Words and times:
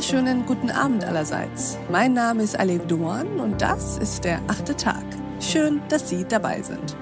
wunderschönen 0.00 0.46
guten 0.46 0.70
Abend 0.70 1.04
allerseits. 1.04 1.76
Mein 1.90 2.14
Name 2.14 2.42
ist 2.42 2.58
Alev 2.58 2.86
Duan 2.86 3.38
und 3.38 3.60
das 3.60 3.98
ist 3.98 4.24
der 4.24 4.40
achte 4.48 4.74
Tag. 4.74 5.04
Schön, 5.40 5.82
dass 5.90 6.08
Sie 6.08 6.24
dabei 6.24 6.62
sind. 6.62 6.96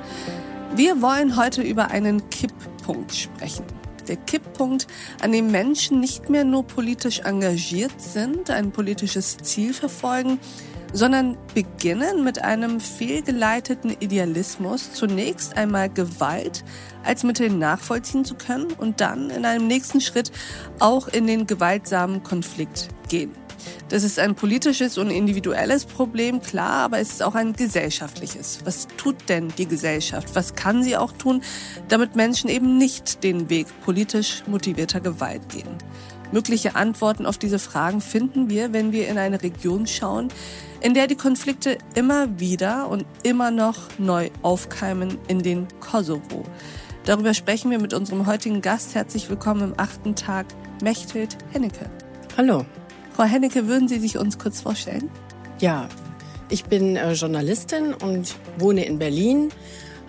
Wir 0.75 1.01
wollen 1.01 1.37
heute 1.37 1.63
über 1.63 1.93
einen 1.93 2.29
Kipppunkt 2.31 3.15
sprechen. 3.15 3.65
Der 4.09 4.17
Kipppunkt, 4.17 4.89
an 5.23 5.31
dem 5.31 5.53
Menschen 5.53 6.01
nicht 6.01 6.29
mehr 6.29 6.43
nur 6.43 6.65
politisch 6.67 7.21
engagiert 7.21 8.01
sind, 8.01 8.51
ein 8.51 8.73
politisches 8.73 9.37
Ziel 9.37 9.75
verfolgen, 9.75 10.41
sondern 10.93 11.37
beginnen 11.55 12.25
mit 12.25 12.43
einem 12.43 12.81
fehlgeleiteten 12.81 13.97
Idealismus 14.01 14.93
zunächst 14.93 15.57
einmal 15.57 15.89
Gewalt 15.91 16.65
als 17.05 17.25
Mittel 17.25 17.51
nachvollziehen 17.51 18.25
zu 18.25 18.35
können 18.35 18.73
und 18.73 19.01
dann 19.01 19.31
in 19.31 19.45
einem 19.45 19.67
nächsten 19.67 20.01
Schritt 20.01 20.33
auch 20.79 21.09
in 21.09 21.27
den 21.27 21.47
gewaltsamen 21.47 22.23
Konflikt 22.23 22.89
gehen. 23.09 23.33
Das 23.89 24.05
ist 24.05 24.19
ein 24.19 24.35
politisches 24.35 24.99
und 24.99 25.11
individuelles 25.11 25.85
Problem, 25.85 26.41
klar, 26.41 26.85
aber 26.85 26.99
es 26.99 27.11
ist 27.11 27.23
auch 27.23 27.35
ein 27.35 27.55
gesellschaftliches. 27.55 28.61
Was 28.65 28.87
tut 28.97 29.17
denn 29.29 29.49
die 29.57 29.67
Gesellschaft? 29.67 30.35
Was 30.35 30.55
kann 30.55 30.83
sie 30.83 30.97
auch 30.97 31.13
tun, 31.13 31.43
damit 31.89 32.15
Menschen 32.15 32.51
eben 32.51 32.79
nicht 32.79 33.25
den 33.25 33.49
Weg 33.51 33.67
politisch 33.85 34.43
motivierter 34.47 35.01
Gewalt 35.01 35.49
gehen? 35.49 35.77
Mögliche 36.31 36.77
Antworten 36.77 37.25
auf 37.25 37.39
diese 37.39 37.59
Fragen 37.59 38.03
finden 38.03 38.51
wir, 38.51 38.75
wenn 38.75 38.93
wir 38.93 39.09
in 39.09 39.17
eine 39.17 39.43
Region 39.43 39.87
schauen, 39.87 40.29
in 40.81 40.95
der 40.95 41.07
die 41.07 41.17
Konflikte 41.17 41.79
immer 41.95 42.39
wieder 42.39 42.89
und 42.89 43.05
immer 43.23 43.51
noch 43.51 43.77
neu 43.99 44.31
aufkeimen 44.43 45.19
in 45.27 45.43
den 45.43 45.67
Kosovo. 45.81 46.45
Darüber 47.05 47.35
sprechen 47.35 47.71
wir 47.71 47.81
mit 47.81 47.95
unserem 47.95 48.27
heutigen 48.27 48.61
Gast. 48.61 48.95
Herzlich 48.95 49.29
willkommen 49.29 49.73
im 49.73 49.75
achten 49.77 50.15
Tag, 50.15 50.47
Mechthild 50.83 51.37
Hennecke. 51.53 51.91
Hallo. 52.37 52.65
Frau 53.13 53.25
Hennecke, 53.25 53.67
würden 53.67 53.89
Sie 53.89 53.99
sich 53.99 54.19
uns 54.19 54.39
kurz 54.39 54.61
vorstellen? 54.61 55.11
Ja, 55.59 55.89
ich 56.49 56.65
bin 56.67 56.95
äh, 56.95 57.13
Journalistin 57.15 57.93
und 57.95 58.37
wohne 58.59 58.85
in 58.85 58.99
Berlin, 58.99 59.49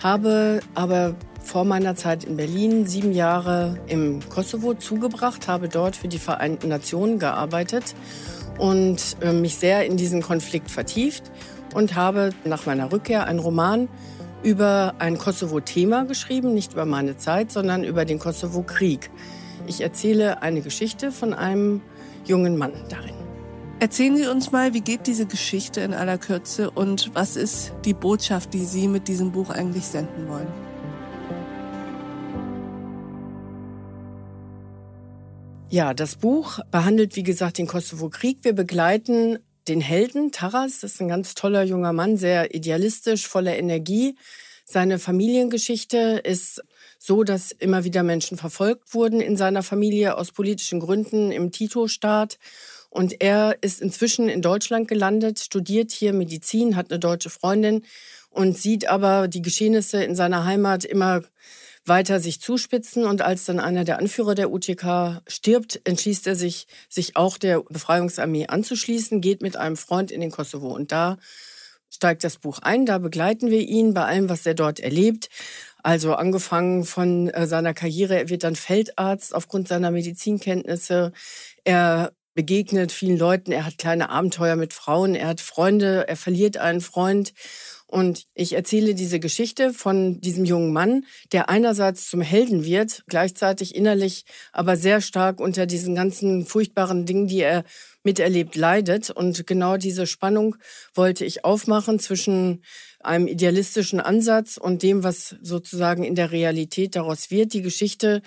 habe 0.04 0.60
aber 0.76 1.16
vor 1.44 1.66
meiner 1.66 1.96
Zeit 1.96 2.26
in 2.26 2.38
Berlin 2.38 2.86
sieben 2.86 3.14
Jahre 3.14 3.80
im 3.88 4.20
Kosovo 4.30 4.76
zugebracht, 4.76 5.48
habe 5.48 5.68
dort 5.68 5.96
für 5.96 6.08
die 6.08 6.20
Vereinten 6.20 6.68
Nationen 6.68 7.18
gearbeitet 7.18 7.96
und 8.60 9.18
äh, 9.22 9.34
mich 9.34 9.56
sehr 9.56 9.86
in 9.86 9.98
diesen 9.98 10.22
Konflikt 10.22 10.70
vertieft 10.70 11.32
und 11.74 11.96
habe 11.96 12.32
nach 12.46 12.66
meiner 12.66 12.92
Rückkehr 12.92 13.26
einen 13.26 13.40
Roman 13.40 13.88
über 14.44 14.94
ein 15.00 15.18
Kosovo-Thema 15.18 16.06
geschrieben, 16.06 16.54
nicht 16.54 16.74
über 16.74 16.86
meine 16.86 17.18
Zeit, 17.18 17.52
sondern 17.52 17.84
über 17.84 18.06
den 18.06 18.20
Kosovo-Krieg. 18.20 19.10
Ich 19.68 19.82
erzähle 19.82 20.42
eine 20.42 20.62
Geschichte 20.62 21.12
von 21.12 21.34
einem 21.34 21.82
jungen 22.26 22.58
Mann 22.58 22.74
darin. 22.90 23.16
Erzählen 23.80 24.18
Sie 24.18 24.28
uns 24.28 24.52
mal, 24.52 24.74
wie 24.74 24.82
geht 24.82 25.08
diese 25.08 25.26
Geschichte 25.26 25.82
in 25.82 25.94
aller 25.94 26.18
Kürze 26.18 26.70
und 26.70 27.12
was 27.14 27.38
ist 27.38 27.74
die 27.86 27.94
Botschaft, 27.94 28.54
die 28.54 28.66
Sie 28.66 28.88
mit 28.88 29.08
diesem 29.08 29.32
Buch 29.32 29.50
eigentlich 29.50 29.86
senden 29.86 30.28
wollen? 30.28 30.69
Ja, 35.72 35.94
das 35.94 36.16
Buch 36.16 36.58
behandelt, 36.72 37.16
wie 37.16 37.22
gesagt, 37.22 37.60
den 37.60 37.68
Kosovo-Krieg. 37.68 38.40
Wir 38.42 38.54
begleiten 38.54 39.38
den 39.68 39.82
Helden 39.82 40.32
Taras. 40.32 40.80
Das 40.80 40.94
ist 40.94 41.02
ein 41.02 41.10
ganz 41.10 41.36
toller 41.36 41.62
junger 41.62 41.94
Mann, 41.94 42.18
sehr 42.18 42.56
idealistisch, 42.56 43.28
voller 43.28 43.56
Energie. 43.56 44.16
Seine 44.66 44.98
Familiengeschichte 44.98 46.22
ist 46.24 46.64
so, 46.98 47.24
dass 47.24 47.52
immer 47.52 47.84
wieder 47.84 48.02
Menschen 48.02 48.36
verfolgt 48.36 48.96
wurden 48.96 49.22
in 49.22 49.38
seiner 49.38 49.62
Familie 49.62 50.18
aus 50.18 50.32
politischen 50.32 50.80
Gründen 50.80 51.32
im 51.32 51.52
Tito-Staat. 51.52 52.40
Und 52.90 53.22
er 53.22 53.56
ist 53.62 53.80
inzwischen 53.80 54.28
in 54.28 54.42
Deutschland 54.42 54.88
gelandet, 54.88 55.38
studiert 55.38 55.92
hier 55.92 56.14
Medizin, 56.14 56.76
hat 56.76 56.90
eine 56.90 56.98
deutsche 56.98 57.30
Freundin 57.30 57.84
und 58.32 58.58
sieht 58.58 58.88
aber 58.88 59.28
die 59.28 59.44
Geschehnisse 59.44 60.04
in 60.04 60.16
seiner 60.16 60.46
Heimat 60.46 60.84
immer 60.84 61.22
weiter 61.90 62.20
sich 62.20 62.40
zuspitzen. 62.40 63.04
Und 63.04 63.22
als 63.22 63.46
dann 63.46 63.60
einer 63.60 63.84
der 63.84 64.00
Anführer 64.00 64.36
der 64.36 64.52
UTK 64.52 65.22
stirbt, 65.28 65.82
entschließt 65.84 66.28
er 66.28 66.36
sich, 66.36 66.68
sich 66.88 67.16
auch 67.16 67.38
der 67.38 67.62
Befreiungsarmee 67.62 68.48
anzuschließen, 68.48 69.20
geht 69.20 69.42
mit 69.42 69.58
einem 69.58 69.76
Freund 69.76 70.12
in 70.12 70.22
den 70.22 70.32
Kosovo. 70.32 70.70
Und 70.70 70.92
da 70.92 71.18
steigt 71.90 72.24
das 72.24 72.38
Buch 72.38 72.60
ein, 72.60 72.86
da 72.86 73.00
begleiten 73.00 73.50
wir 73.50 73.62
ihn 73.62 73.94
bei 73.94 74.06
allem, 74.06 74.30
was 74.30 74.46
er 74.46 74.54
dort 74.54 74.80
erlebt. 74.80 75.30
Also 75.82 76.14
angefangen 76.14 76.86
von 76.86 77.30
äh, 77.30 77.48
seiner 77.48 77.74
Karriere, 77.74 78.16
er 78.16 78.30
wird 78.30 78.44
dann 78.44 78.56
Feldarzt 78.56 79.34
aufgrund 79.34 79.68
seiner 79.68 79.92
Medizinkenntnisse. 79.92 81.12
Er 81.64 82.12
begegnet 82.34 82.92
vielen 82.92 83.18
Leuten, 83.18 83.52
er 83.52 83.66
hat 83.66 83.78
kleine 83.78 84.10
Abenteuer 84.10 84.56
mit 84.56 84.74
Frauen, 84.74 85.16
er 85.16 85.28
hat 85.28 85.42
Freunde, 85.42 86.08
er 86.08 86.16
verliert 86.16 86.58
einen 86.58 86.82
Freund 86.82 87.34
und 87.90 88.28
ich 88.36 88.54
erzähle 88.54 88.94
diese 88.94 89.20
Geschichte 89.20 89.74
von 89.74 90.22
diesem 90.22 90.46
jungen 90.46 90.72
Mann, 90.72 91.06
der 91.32 91.50
einerseits 91.50 92.08
zum 92.08 92.22
Helden 92.22 92.64
wird, 92.64 93.04
gleichzeitig 93.08 93.74
innerlich 93.74 94.26
aber 94.52 94.78
sehr 94.78 95.02
stark 95.02 95.40
unter 95.40 95.66
diesen 95.66 95.96
ganzen 95.96 96.46
furchtbaren 96.46 97.08
Dingen, 97.08 97.26
die 97.26 97.42
er 97.42 97.64
miterlebt, 98.04 98.56
leidet. 98.56 99.10
Und 99.10 99.48
genau 99.48 99.78
diese 99.78 100.06
Spannung 100.06 100.56
wollte 100.94 101.26
ich 101.26 101.44
aufmachen 101.44 102.00
zwischen 102.00 102.64
einem 103.00 103.28
idealistischen 103.28 104.00
Ansatz 104.00 104.58
und 104.58 104.84
dem, 104.84 105.04
was 105.04 105.36
sozusagen 105.42 106.04
in 106.04 106.14
der 106.14 106.32
Realität 106.32 106.96
daraus 106.96 107.32
wird. 107.32 107.54
Die 107.54 107.64
Geschichte 107.64 108.22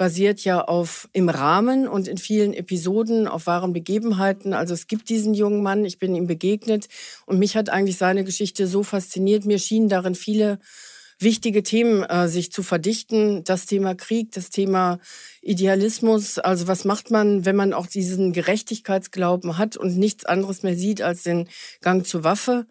basiert 0.00 0.44
ja 0.44 0.62
auf 0.62 1.10
im 1.12 1.28
Rahmen 1.28 1.86
und 1.86 2.08
in 2.08 2.16
vielen 2.16 2.54
Episoden 2.54 3.28
auf 3.28 3.46
wahren 3.46 3.74
Begebenheiten. 3.74 4.54
Also 4.54 4.72
es 4.72 4.86
gibt 4.86 5.10
diesen 5.10 5.34
jungen 5.34 5.62
Mann, 5.62 5.84
ich 5.84 5.98
bin 5.98 6.14
ihm 6.14 6.26
begegnet 6.26 6.88
und 7.26 7.38
mich 7.38 7.54
hat 7.54 7.68
eigentlich 7.68 7.98
seine 7.98 8.24
Geschichte 8.24 8.66
so 8.66 8.82
fasziniert. 8.82 9.44
Mir 9.44 9.58
schienen 9.58 9.90
darin 9.90 10.14
viele 10.14 10.58
wichtige 11.18 11.62
Themen 11.62 12.02
äh, 12.02 12.28
sich 12.28 12.50
zu 12.50 12.62
verdichten. 12.62 13.44
Das 13.44 13.66
Thema 13.66 13.94
Krieg, 13.94 14.32
das 14.32 14.48
Thema 14.48 15.00
Idealismus. 15.42 16.38
Also 16.38 16.66
was 16.66 16.86
macht 16.86 17.10
man, 17.10 17.44
wenn 17.44 17.56
man 17.56 17.74
auch 17.74 17.86
diesen 17.86 18.32
Gerechtigkeitsglauben 18.32 19.58
hat 19.58 19.76
und 19.76 19.98
nichts 19.98 20.24
anderes 20.24 20.62
mehr 20.62 20.76
sieht 20.76 21.02
als 21.02 21.24
den 21.24 21.46
Gang 21.82 22.06
zur 22.06 22.24
Waffe? 22.24 22.64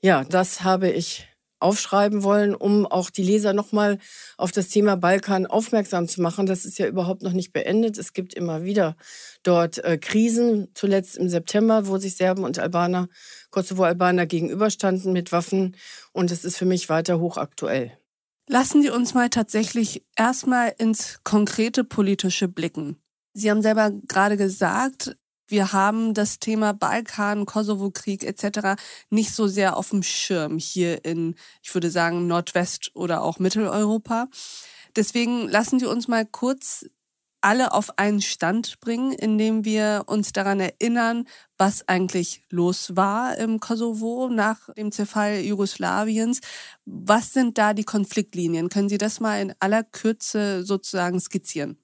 Ja, 0.00 0.22
das 0.22 0.62
habe 0.62 0.88
ich 0.90 1.27
aufschreiben 1.60 2.22
wollen, 2.22 2.54
um 2.54 2.86
auch 2.86 3.10
die 3.10 3.22
Leser 3.22 3.52
nochmal 3.52 3.98
auf 4.36 4.52
das 4.52 4.68
Thema 4.68 4.96
Balkan 4.96 5.46
aufmerksam 5.46 6.08
zu 6.08 6.22
machen. 6.22 6.46
Das 6.46 6.64
ist 6.64 6.78
ja 6.78 6.86
überhaupt 6.86 7.22
noch 7.22 7.32
nicht 7.32 7.52
beendet. 7.52 7.98
Es 7.98 8.12
gibt 8.12 8.34
immer 8.34 8.64
wieder 8.64 8.96
dort 9.42 9.82
äh, 9.84 9.98
Krisen, 9.98 10.68
zuletzt 10.74 11.16
im 11.16 11.28
September, 11.28 11.86
wo 11.86 11.98
sich 11.98 12.16
Serben 12.16 12.44
und 12.44 12.58
Albaner, 12.58 13.08
Kosovo-Albaner 13.50 14.26
gegenüberstanden 14.26 15.12
mit 15.12 15.32
Waffen. 15.32 15.76
Und 16.12 16.30
es 16.30 16.44
ist 16.44 16.56
für 16.56 16.66
mich 16.66 16.88
weiter 16.88 17.18
hochaktuell. 17.20 17.92
Lassen 18.48 18.80
Sie 18.80 18.90
uns 18.90 19.12
mal 19.12 19.28
tatsächlich 19.28 20.04
erstmal 20.16 20.74
ins 20.78 21.20
konkrete 21.22 21.84
politische 21.84 22.48
blicken. 22.48 22.96
Sie 23.34 23.50
haben 23.50 23.62
selber 23.62 23.92
gerade 24.08 24.36
gesagt, 24.36 25.16
wir 25.48 25.72
haben 25.72 26.14
das 26.14 26.38
Thema 26.38 26.72
Balkan, 26.72 27.46
Kosovo-Krieg 27.46 28.24
etc. 28.24 28.80
nicht 29.10 29.34
so 29.34 29.48
sehr 29.48 29.76
auf 29.76 29.90
dem 29.90 30.02
Schirm 30.02 30.58
hier 30.58 31.04
in, 31.04 31.34
ich 31.62 31.74
würde 31.74 31.90
sagen, 31.90 32.26
Nordwest- 32.26 32.90
oder 32.94 33.22
auch 33.22 33.38
Mitteleuropa. 33.38 34.28
Deswegen 34.96 35.48
lassen 35.48 35.78
Sie 35.78 35.86
uns 35.86 36.08
mal 36.08 36.26
kurz 36.26 36.84
alle 37.40 37.72
auf 37.72 37.98
einen 37.98 38.20
Stand 38.20 38.80
bringen, 38.80 39.12
indem 39.12 39.64
wir 39.64 40.04
uns 40.06 40.32
daran 40.32 40.60
erinnern, 40.60 41.24
was 41.56 41.86
eigentlich 41.88 42.42
los 42.50 42.96
war 42.96 43.36
im 43.38 43.60
Kosovo 43.60 44.28
nach 44.28 44.68
dem 44.74 44.90
Zerfall 44.92 45.40
Jugoslawiens. 45.40 46.40
Was 46.84 47.32
sind 47.32 47.58
da 47.58 47.74
die 47.74 47.84
Konfliktlinien? 47.84 48.68
Können 48.68 48.88
Sie 48.88 48.98
das 48.98 49.20
mal 49.20 49.40
in 49.40 49.54
aller 49.60 49.84
Kürze 49.84 50.64
sozusagen 50.64 51.20
skizzieren? 51.20 51.78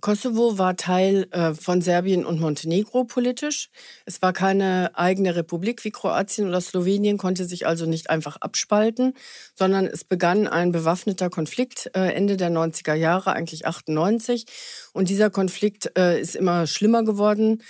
Kosovo 0.00 0.58
war 0.58 0.76
Teil 0.76 1.26
äh, 1.30 1.54
von 1.54 1.82
Serbien 1.82 2.24
und 2.24 2.40
Montenegro 2.40 3.04
politisch. 3.04 3.70
Es 4.04 4.22
war 4.22 4.32
keine 4.32 4.90
eigene 4.94 5.36
Republik 5.36 5.84
wie 5.84 5.90
Kroatien 5.90 6.48
oder 6.48 6.60
Slowenien, 6.60 7.18
konnte 7.18 7.44
sich 7.44 7.66
also 7.66 7.86
nicht 7.86 8.10
einfach 8.10 8.36
abspalten, 8.36 9.14
sondern 9.54 9.86
es 9.86 10.04
begann 10.04 10.46
ein 10.46 10.72
bewaffneter 10.72 11.30
Konflikt 11.30 11.90
äh, 11.94 12.12
Ende 12.12 12.36
der 12.36 12.50
90er 12.50 12.94
Jahre, 12.94 13.32
eigentlich 13.32 13.66
98. 13.66 14.46
Und 14.92 15.08
dieser 15.08 15.30
Konflikt 15.30 15.92
äh, 15.98 16.20
ist 16.20 16.36
immer 16.36 16.66
schlimmer 16.66 17.04
geworden. 17.04 17.62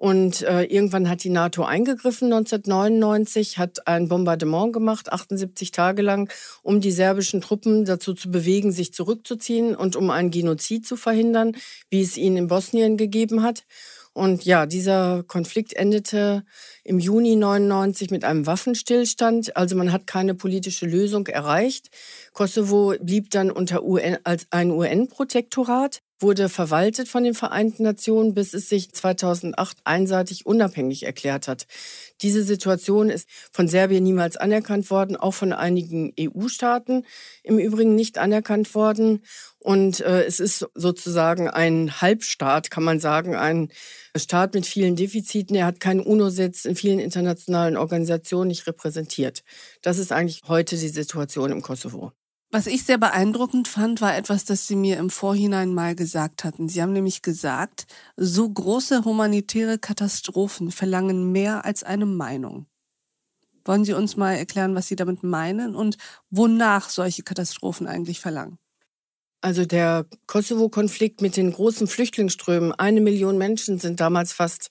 Und 0.00 0.40
äh, 0.40 0.62
irgendwann 0.62 1.10
hat 1.10 1.24
die 1.24 1.28
NATO 1.28 1.62
eingegriffen 1.62 2.32
1999, 2.32 3.58
hat 3.58 3.86
ein 3.86 4.08
Bombardement 4.08 4.72
gemacht, 4.72 5.12
78 5.12 5.72
Tage 5.72 6.00
lang, 6.00 6.32
um 6.62 6.80
die 6.80 6.90
serbischen 6.90 7.42
Truppen 7.42 7.84
dazu 7.84 8.14
zu 8.14 8.30
bewegen, 8.30 8.72
sich 8.72 8.94
zurückzuziehen 8.94 9.76
und 9.76 9.96
um 9.96 10.08
einen 10.08 10.30
Genozid 10.30 10.86
zu 10.86 10.96
verhindern, 10.96 11.52
wie 11.90 12.00
es 12.00 12.16
ihn 12.16 12.38
in 12.38 12.46
Bosnien 12.46 12.96
gegeben 12.96 13.42
hat. 13.42 13.64
Und 14.14 14.46
ja, 14.46 14.64
dieser 14.64 15.22
Konflikt 15.22 15.74
endete 15.74 16.44
im 16.82 16.98
Juni 16.98 17.36
99 17.36 18.10
mit 18.10 18.24
einem 18.24 18.46
Waffenstillstand. 18.46 19.54
Also 19.54 19.76
man 19.76 19.92
hat 19.92 20.06
keine 20.06 20.34
politische 20.34 20.86
Lösung 20.86 21.26
erreicht. 21.26 21.90
Kosovo 22.32 22.94
blieb 23.02 23.28
dann 23.28 23.50
unter 23.50 23.84
UN 23.84 24.16
als 24.24 24.46
ein 24.48 24.70
UN-Protektorat. 24.70 26.00
Wurde 26.20 26.48
verwaltet 26.48 27.08
von 27.08 27.24
den 27.24 27.34
Vereinten 27.34 27.82
Nationen, 27.82 28.34
bis 28.34 28.54
es 28.54 28.68
sich 28.68 28.92
2008 28.92 29.78
einseitig 29.84 30.46
unabhängig 30.46 31.04
erklärt 31.04 31.48
hat. 31.48 31.66
Diese 32.22 32.42
Situation 32.42 33.08
ist 33.08 33.28
von 33.52 33.68
Serbien 33.68 34.04
niemals 34.04 34.36
anerkannt 34.36 34.90
worden, 34.90 35.16
auch 35.16 35.34
von 35.34 35.52
einigen 35.52 36.12
EU-Staaten 36.18 37.06
im 37.42 37.58
Übrigen 37.58 37.94
nicht 37.94 38.18
anerkannt 38.18 38.74
worden. 38.74 39.24
Und 39.58 40.00
äh, 40.00 40.24
es 40.24 40.40
ist 40.40 40.66
sozusagen 40.74 41.48
ein 41.48 42.00
Halbstaat, 42.00 42.70
kann 42.70 42.84
man 42.84 43.00
sagen, 43.00 43.34
ein 43.34 43.70
Staat 44.16 44.54
mit 44.54 44.66
vielen 44.66 44.96
Defiziten. 44.96 45.56
Er 45.56 45.66
hat 45.66 45.80
keinen 45.80 46.00
UNO-Sitz 46.00 46.64
in 46.64 46.76
vielen 46.76 46.98
internationalen 46.98 47.76
Organisationen 47.76 48.48
nicht 48.48 48.66
repräsentiert. 48.66 49.42
Das 49.82 49.98
ist 49.98 50.12
eigentlich 50.12 50.42
heute 50.48 50.76
die 50.76 50.88
Situation 50.88 51.50
im 51.50 51.62
Kosovo. 51.62 52.12
Was 52.52 52.66
ich 52.66 52.84
sehr 52.84 52.98
beeindruckend 52.98 53.68
fand, 53.68 54.00
war 54.00 54.16
etwas, 54.16 54.44
das 54.44 54.66
Sie 54.66 54.74
mir 54.74 54.98
im 54.98 55.08
Vorhinein 55.08 55.72
mal 55.72 55.94
gesagt 55.94 56.42
hatten. 56.42 56.68
Sie 56.68 56.82
haben 56.82 56.92
nämlich 56.92 57.22
gesagt, 57.22 57.86
so 58.16 58.48
große 58.48 59.04
humanitäre 59.04 59.78
Katastrophen 59.78 60.72
verlangen 60.72 61.30
mehr 61.30 61.64
als 61.64 61.84
eine 61.84 62.06
Meinung. 62.06 62.66
Wollen 63.64 63.84
Sie 63.84 63.92
uns 63.92 64.16
mal 64.16 64.34
erklären, 64.34 64.74
was 64.74 64.88
Sie 64.88 64.96
damit 64.96 65.22
meinen 65.22 65.76
und 65.76 65.96
wonach 66.30 66.90
solche 66.90 67.22
Katastrophen 67.22 67.86
eigentlich 67.86 68.18
verlangen? 68.18 68.58
Also 69.42 69.64
der 69.64 70.06
Kosovo-Konflikt 70.26 71.22
mit 71.22 71.36
den 71.36 71.52
großen 71.52 71.86
Flüchtlingsströmen, 71.86 72.72
eine 72.72 73.00
Million 73.00 73.38
Menschen 73.38 73.78
sind 73.78 74.00
damals 74.00 74.32
fast 74.32 74.70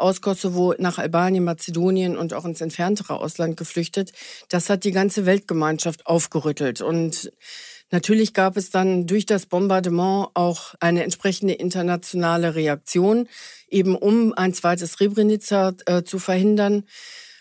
aus 0.00 0.20
Kosovo 0.20 0.74
nach 0.78 0.98
Albanien, 0.98 1.44
Mazedonien 1.44 2.16
und 2.16 2.34
auch 2.34 2.44
ins 2.44 2.60
entferntere 2.60 3.18
Ausland 3.20 3.56
geflüchtet. 3.56 4.12
Das 4.48 4.70
hat 4.70 4.84
die 4.84 4.92
ganze 4.92 5.26
Weltgemeinschaft 5.26 6.06
aufgerüttelt. 6.06 6.80
Und 6.80 7.32
natürlich 7.90 8.34
gab 8.34 8.56
es 8.56 8.70
dann 8.70 9.06
durch 9.06 9.26
das 9.26 9.46
Bombardement 9.46 10.28
auch 10.34 10.74
eine 10.80 11.04
entsprechende 11.04 11.54
internationale 11.54 12.54
Reaktion, 12.54 13.28
eben 13.68 13.96
um 13.96 14.32
ein 14.32 14.54
zweites 14.54 14.92
Srebrenica 14.92 15.74
äh, 15.86 16.02
zu 16.02 16.18
verhindern. 16.18 16.84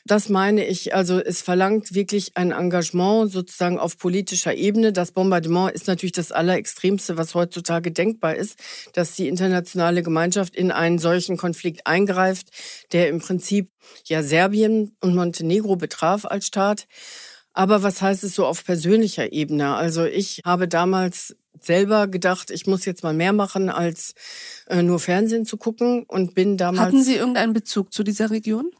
Das 0.09 0.27
meine 0.27 0.65
ich. 0.65 0.95
Also 0.95 1.19
es 1.19 1.43
verlangt 1.43 1.93
wirklich 1.93 2.31
ein 2.33 2.51
Engagement 2.51 3.31
sozusagen 3.31 3.77
auf 3.77 3.99
politischer 3.99 4.55
Ebene. 4.55 4.91
Das 4.91 5.11
Bombardement 5.11 5.71
ist 5.71 5.85
natürlich 5.85 6.13
das 6.13 6.31
Allerextremste, 6.31 7.15
was 7.15 7.35
heutzutage 7.35 7.91
denkbar 7.91 8.35
ist, 8.35 8.57
dass 8.93 9.15
die 9.15 9.27
internationale 9.27 10.01
Gemeinschaft 10.01 10.55
in 10.55 10.71
einen 10.71 10.97
solchen 10.97 11.37
Konflikt 11.37 11.85
eingreift, 11.85 12.47
der 12.91 13.07
im 13.07 13.19
Prinzip 13.19 13.69
ja 14.05 14.23
Serbien 14.23 14.95
und 14.99 15.13
Montenegro 15.13 15.75
betraf 15.75 16.25
als 16.25 16.47
Staat. 16.47 16.87
Aber 17.53 17.83
was 17.83 18.01
heißt 18.01 18.23
es 18.23 18.33
so 18.33 18.47
auf 18.47 18.65
persönlicher 18.65 19.31
Ebene? 19.31 19.75
Also 19.75 20.05
ich 20.05 20.41
habe 20.43 20.67
damals 20.67 21.35
selber 21.61 22.07
gedacht, 22.07 22.49
ich 22.49 22.65
muss 22.65 22.83
jetzt 22.85 23.03
mal 23.03 23.13
mehr 23.13 23.33
machen, 23.33 23.69
als 23.69 24.15
äh, 24.69 24.81
nur 24.81 24.99
Fernsehen 24.99 25.45
zu 25.45 25.57
gucken 25.57 26.03
und 26.07 26.33
bin 26.33 26.57
damals. 26.57 26.87
Hatten 26.87 27.03
Sie 27.03 27.15
irgendeinen 27.15 27.53
Bezug 27.53 27.93
zu 27.93 28.01
dieser 28.01 28.31
Region? 28.31 28.71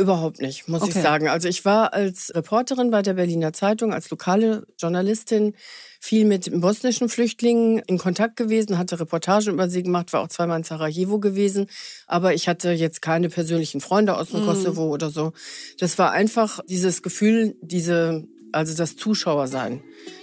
Überhaupt 0.00 0.40
nicht, 0.40 0.66
muss 0.66 0.80
okay. 0.80 0.92
ich 0.94 1.02
sagen. 1.02 1.28
Also 1.28 1.46
ich 1.46 1.64
war 1.66 1.92
als 1.92 2.32
Reporterin 2.34 2.90
bei 2.90 3.02
der 3.02 3.14
Berliner 3.14 3.52
Zeitung, 3.52 3.92
als 3.92 4.08
lokale 4.08 4.66
Journalistin 4.78 5.54
viel 6.00 6.24
mit 6.24 6.50
bosnischen 6.58 7.10
Flüchtlingen 7.10 7.80
in 7.80 7.98
Kontakt 7.98 8.36
gewesen, 8.36 8.78
hatte 8.78 8.98
Reportagen 8.98 9.52
über 9.52 9.68
sie 9.68 9.82
gemacht, 9.82 10.14
war 10.14 10.22
auch 10.22 10.28
zweimal 10.28 10.58
in 10.58 10.64
Sarajevo 10.64 11.18
gewesen. 11.18 11.66
Aber 12.06 12.32
ich 12.32 12.48
hatte 12.48 12.70
jetzt 12.70 13.02
keine 13.02 13.28
persönlichen 13.28 13.82
Freunde 13.82 14.16
aus 14.16 14.30
dem 14.30 14.42
mm. 14.42 14.46
Kosovo 14.46 14.84
oder 14.84 15.10
so. 15.10 15.34
Das 15.78 15.98
war 15.98 16.12
einfach 16.12 16.60
dieses 16.66 17.02
Gefühl, 17.02 17.54
diese, 17.60 18.24
also 18.52 18.74
das 18.74 18.96
Zuschauersein, 18.96 19.82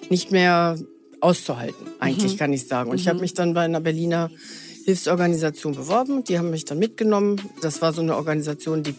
nicht 0.09 0.31
mehr 0.31 0.79
auszuhalten, 1.21 1.87
eigentlich 1.99 2.33
mhm. 2.33 2.37
kann 2.37 2.53
ich 2.53 2.67
sagen. 2.67 2.89
Und 2.89 2.95
mhm. 2.95 3.01
ich 3.01 3.07
habe 3.07 3.19
mich 3.19 3.33
dann 3.33 3.53
bei 3.53 3.61
einer 3.61 3.81
Berliner 3.81 4.29
Hilfsorganisation 4.85 5.75
beworben. 5.75 6.23
Die 6.23 6.39
haben 6.39 6.49
mich 6.49 6.63
dann 6.63 6.79
mitgenommen. 6.79 7.41
Das 7.61 7.81
war 7.81 7.91
so 7.91 8.01
eine 8.01 8.15
Organisation, 8.15 8.83
die 8.83 8.95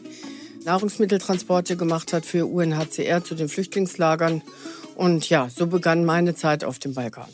Nahrungsmitteltransporte 0.65 1.77
gemacht 1.77 2.13
hat 2.13 2.27
für 2.27 2.47
UNHCR 2.47 3.25
zu 3.25 3.35
den 3.35 3.49
Flüchtlingslagern. 3.49 4.43
Und 4.97 5.29
ja, 5.29 5.49
so 5.49 5.67
begann 5.67 6.05
meine 6.05 6.35
Zeit 6.35 6.65
auf 6.65 6.79
dem 6.79 6.95
Balkan. 6.95 7.29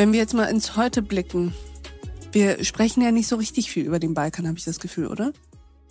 Wenn 0.00 0.14
wir 0.14 0.20
jetzt 0.20 0.32
mal 0.32 0.46
ins 0.46 0.78
Heute 0.78 1.02
blicken, 1.02 1.52
wir 2.32 2.64
sprechen 2.64 3.02
ja 3.02 3.12
nicht 3.12 3.28
so 3.28 3.36
richtig 3.36 3.70
viel 3.70 3.84
über 3.84 3.98
den 3.98 4.14
Balkan, 4.14 4.48
habe 4.48 4.56
ich 4.56 4.64
das 4.64 4.80
Gefühl, 4.80 5.08
oder? 5.08 5.34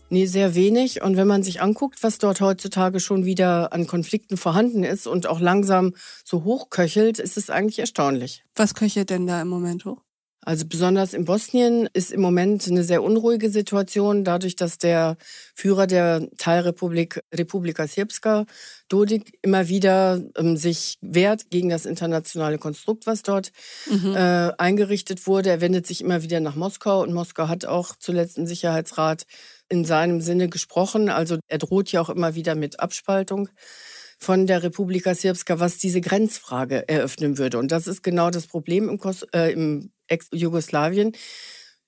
Nee, 0.09 0.25
sehr 0.25 0.56
wenig. 0.56 1.03
Und 1.03 1.15
wenn 1.15 1.27
man 1.27 1.44
sich 1.44 1.61
anguckt, 1.61 2.01
was 2.01 2.17
dort 2.17 2.41
heutzutage 2.41 3.01
schon 3.01 3.25
wieder 3.25 3.71
an 3.71 3.85
Konflikten 3.85 4.35
vorhanden 4.35 4.83
ist 4.83 5.06
und 5.06 5.27
auch 5.27 5.39
langsam 5.39 5.94
so 6.25 6.44
hochköchelt, 6.44 7.19
ist 7.19 7.38
es 7.38 7.51
eigentlich 7.51 7.77
erstaunlich. 7.77 8.44
Was 8.56 8.73
köchelt 8.73 9.11
denn 9.11 9.27
da 9.27 9.39
im 9.44 9.47
Moment 9.47 9.85
hoch? 9.85 10.01
Also 10.41 10.65
besonders 10.65 11.13
in 11.13 11.25
Bosnien 11.25 11.89
ist 11.94 12.12
im 12.12 12.21
Moment 12.21 12.65
eine 12.68 12.83
sehr 12.83 13.03
unruhige 13.03 13.50
Situation, 13.50 14.24
dadurch, 14.24 14.56
dass 14.56 14.77
der 14.77 15.18
Führer 15.53 15.86
der 15.86 16.30
Teilrepublik 16.38 17.21
Republika 17.33 17.86
Srpska, 17.86 18.45
Dodik, 18.88 19.38
immer 19.41 19.68
wieder 19.68 20.24
ähm, 20.38 20.56
sich 20.56 20.97
wehrt 21.01 21.50
gegen 21.50 21.69
das 21.69 21.86
internationale 21.86 22.57
Konstrukt, 22.57 23.06
was 23.06 23.21
dort 23.21 23.51
mhm. 23.89 24.15
äh, 24.15 24.51
eingerichtet 24.57 25.27
wurde. 25.27 25.50
Er 25.50 25.62
wendet 25.62 25.86
sich 25.86 26.01
immer 26.01 26.24
wieder 26.24 26.39
nach 26.39 26.56
Moskau 26.56 27.01
und 27.03 27.13
Moskau 27.13 27.50
hat 27.50 27.65
auch 27.65 27.95
zuletzt 28.00 28.38
im 28.38 28.47
Sicherheitsrat 28.47 29.25
in 29.68 29.83
seinem 29.83 30.21
Sinne 30.21 30.47
gesprochen. 30.47 31.09
Also 31.09 31.38
er 31.47 31.57
droht 31.57 31.92
ja 31.92 32.00
auch 32.01 32.09
immer 32.09 32.35
wieder 32.35 32.56
mit 32.56 32.80
Abspaltung 32.80 33.50
von 34.18 34.47
der 34.47 34.63
Republika 34.63 35.13
Srpska, 35.13 35.59
was 35.59 35.77
diese 35.77 36.01
Grenzfrage 36.01 36.88
eröffnen 36.88 37.38
würde. 37.38 37.57
Und 37.57 37.71
das 37.71 37.88
ist 37.88 38.03
genau 38.03 38.30
das 38.30 38.47
Problem 38.47 38.89
im, 38.89 38.97
Kos 39.00 39.23
äh, 39.33 39.52
im 39.54 39.92
Ex-Jugoslawien. 40.09 41.13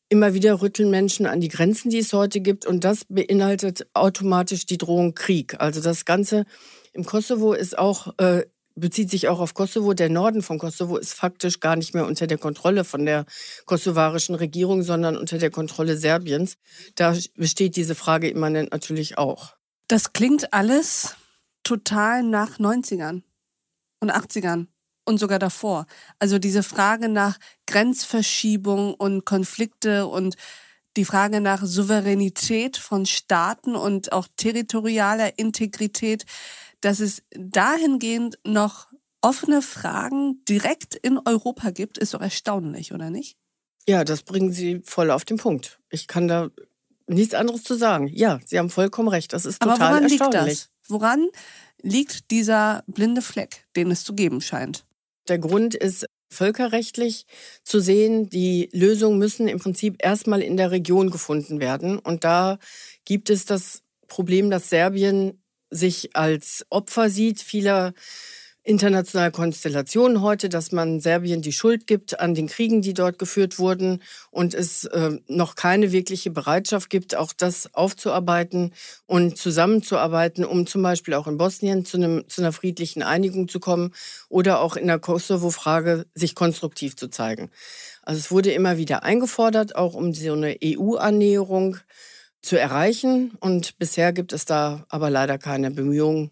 Immer 0.09 0.33
wieder 0.33 0.61
rütteln 0.61 0.89
Menschen 0.89 1.25
an 1.25 1.39
die 1.39 1.47
Grenzen, 1.47 1.89
die 1.89 1.99
es 1.99 2.11
heute 2.11 2.41
gibt. 2.41 2.65
Und 2.65 2.83
das 2.83 3.05
beinhaltet 3.07 3.87
automatisch 3.93 4.65
die 4.65 4.77
Drohung 4.77 5.15
Krieg. 5.15 5.59
Also 5.59 5.81
das 5.81 6.05
Ganze 6.05 6.45
im 6.93 7.05
Kosovo 7.05 7.53
ist 7.53 7.77
auch, 7.77 8.13
äh, 8.17 8.45
bezieht 8.75 9.09
sich 9.09 9.29
auch 9.29 9.39
auf 9.39 9.53
Kosovo. 9.53 9.93
Der 9.93 10.09
Norden 10.09 10.41
von 10.41 10.59
Kosovo 10.59 10.97
ist 10.97 11.13
faktisch 11.13 11.59
gar 11.59 11.75
nicht 11.75 11.93
mehr 11.93 12.05
unter 12.05 12.27
der 12.27 12.37
Kontrolle 12.37 12.83
von 12.83 13.05
der 13.05 13.25
kosovarischen 13.65 14.35
Regierung, 14.35 14.83
sondern 14.83 15.15
unter 15.17 15.37
der 15.37 15.51
Kontrolle 15.51 15.95
Serbiens. 15.95 16.57
Da 16.95 17.15
besteht 17.35 17.75
diese 17.75 17.95
Frage 17.95 18.29
immanent 18.29 18.71
natürlich 18.71 19.17
auch. 19.17 19.55
Das 19.87 20.13
klingt 20.13 20.53
alles 20.53 21.15
total 21.63 22.23
nach 22.23 22.59
90ern 22.59 23.23
und 23.99 24.11
80ern 24.11 24.67
und 25.05 25.20
sogar 25.20 25.39
davor. 25.39 25.86
Also 26.20 26.39
diese 26.39 26.63
Frage 26.63 27.10
nach 27.10 27.38
Grenzverschiebung 27.67 28.93
und 28.93 29.25
Konflikte 29.25 30.08
und 30.08 30.36
die 30.98 31.05
Frage 31.05 31.41
nach 31.41 31.63
Souveränität 31.63 32.77
von 32.77 33.05
Staaten 33.05 33.75
und 33.75 34.12
auch 34.12 34.27
territorialer 34.36 35.39
Integrität, 35.39 36.25
dass 36.81 37.00
es 37.00 37.24
dahingehend 37.31 38.38
noch 38.46 38.88
offene 39.22 39.62
Fragen 39.62 40.43
direkt 40.50 40.96
in 40.96 41.20
Europa 41.24 41.70
gibt, 41.70 41.98
ist 41.98 42.13
doch 42.13 42.22
erstaunlich, 42.22 42.91
oder 42.91 43.10
nicht? 43.10 43.38
Ja, 43.88 44.03
das 44.03 44.24
bringen 44.24 44.51
Sie 44.51 44.81
voll 44.84 45.12
auf 45.12 45.25
den 45.25 45.38
Punkt. 45.38 45.79
Ich 45.89 46.08
kann 46.08 46.27
da 46.27 46.50
nichts 47.08 47.34
anderes 47.34 47.63
zu 47.63 47.75
sagen. 47.75 48.08
Ja, 48.08 48.39
Sie 48.46 48.58
haben 48.58 48.70
vollkommen 48.70 49.08
recht. 49.08 49.34
Das 49.34 49.46
ist 49.46 49.62
total 49.62 49.75
Aber 49.75 49.89
woran 49.89 50.03
erstaunlich. 50.03 50.43
Liegt 50.43 50.50
das? 50.50 50.70
Woran 50.88 51.27
liegt 51.81 52.31
dieser 52.31 52.84
blinde 52.88 53.22
Fleck, 53.22 53.65
den 53.75 53.91
es 53.91 54.03
zu 54.03 54.13
geben 54.13 54.41
scheint? 54.41 54.86
Der 55.31 55.39
Grund 55.39 55.75
ist 55.75 56.07
völkerrechtlich 56.29 57.25
zu 57.63 57.79
sehen, 57.79 58.29
die 58.29 58.67
Lösungen 58.73 59.17
müssen 59.17 59.47
im 59.47 59.59
Prinzip 59.59 59.95
erstmal 60.03 60.41
in 60.41 60.57
der 60.57 60.71
Region 60.71 61.09
gefunden 61.09 61.61
werden. 61.61 62.00
Und 62.00 62.25
da 62.25 62.59
gibt 63.05 63.29
es 63.29 63.45
das 63.45 63.81
Problem, 64.09 64.50
dass 64.50 64.69
Serbien 64.69 65.41
sich 65.69 66.17
als 66.17 66.65
Opfer 66.69 67.09
sieht 67.09 67.39
vieler 67.39 67.93
internationale 68.63 69.31
Konstellation 69.31 70.21
heute, 70.21 70.47
dass 70.47 70.71
man 70.71 70.99
Serbien 70.99 71.41
die 71.41 71.51
Schuld 71.51 71.87
gibt 71.87 72.19
an 72.19 72.35
den 72.35 72.47
Kriegen, 72.47 72.81
die 72.81 72.93
dort 72.93 73.17
geführt 73.17 73.57
wurden 73.57 74.01
und 74.29 74.53
es 74.53 74.85
äh, 74.85 75.19
noch 75.27 75.55
keine 75.55 75.91
wirkliche 75.91 76.29
Bereitschaft 76.29 76.89
gibt, 76.89 77.15
auch 77.15 77.33
das 77.33 77.73
aufzuarbeiten 77.73 78.73
und 79.07 79.37
zusammenzuarbeiten, 79.37 80.45
um 80.45 80.67
zum 80.67 80.83
Beispiel 80.83 81.15
auch 81.15 81.27
in 81.27 81.37
Bosnien 81.37 81.85
zu, 81.85 81.97
einem, 81.97 82.29
zu 82.29 82.41
einer 82.41 82.51
friedlichen 82.51 83.01
Einigung 83.01 83.47
zu 83.47 83.59
kommen 83.59 83.93
oder 84.29 84.61
auch 84.61 84.75
in 84.75 84.87
der 84.87 84.99
Kosovo-Frage 84.99 86.05
sich 86.13 86.35
konstruktiv 86.35 86.95
zu 86.95 87.07
zeigen. 87.07 87.49
Also 88.03 88.19
es 88.19 88.31
wurde 88.31 88.51
immer 88.51 88.77
wieder 88.77 89.03
eingefordert, 89.03 89.75
auch 89.75 89.95
um 89.95 90.13
so 90.13 90.33
eine 90.33 90.57
EU-Annäherung 90.63 91.77
zu 92.41 92.59
erreichen. 92.59 93.31
Und 93.39 93.77
bisher 93.79 94.13
gibt 94.13 94.33
es 94.33 94.45
da 94.45 94.85
aber 94.89 95.09
leider 95.09 95.37
keine 95.37 95.71
Bemühungen, 95.71 96.31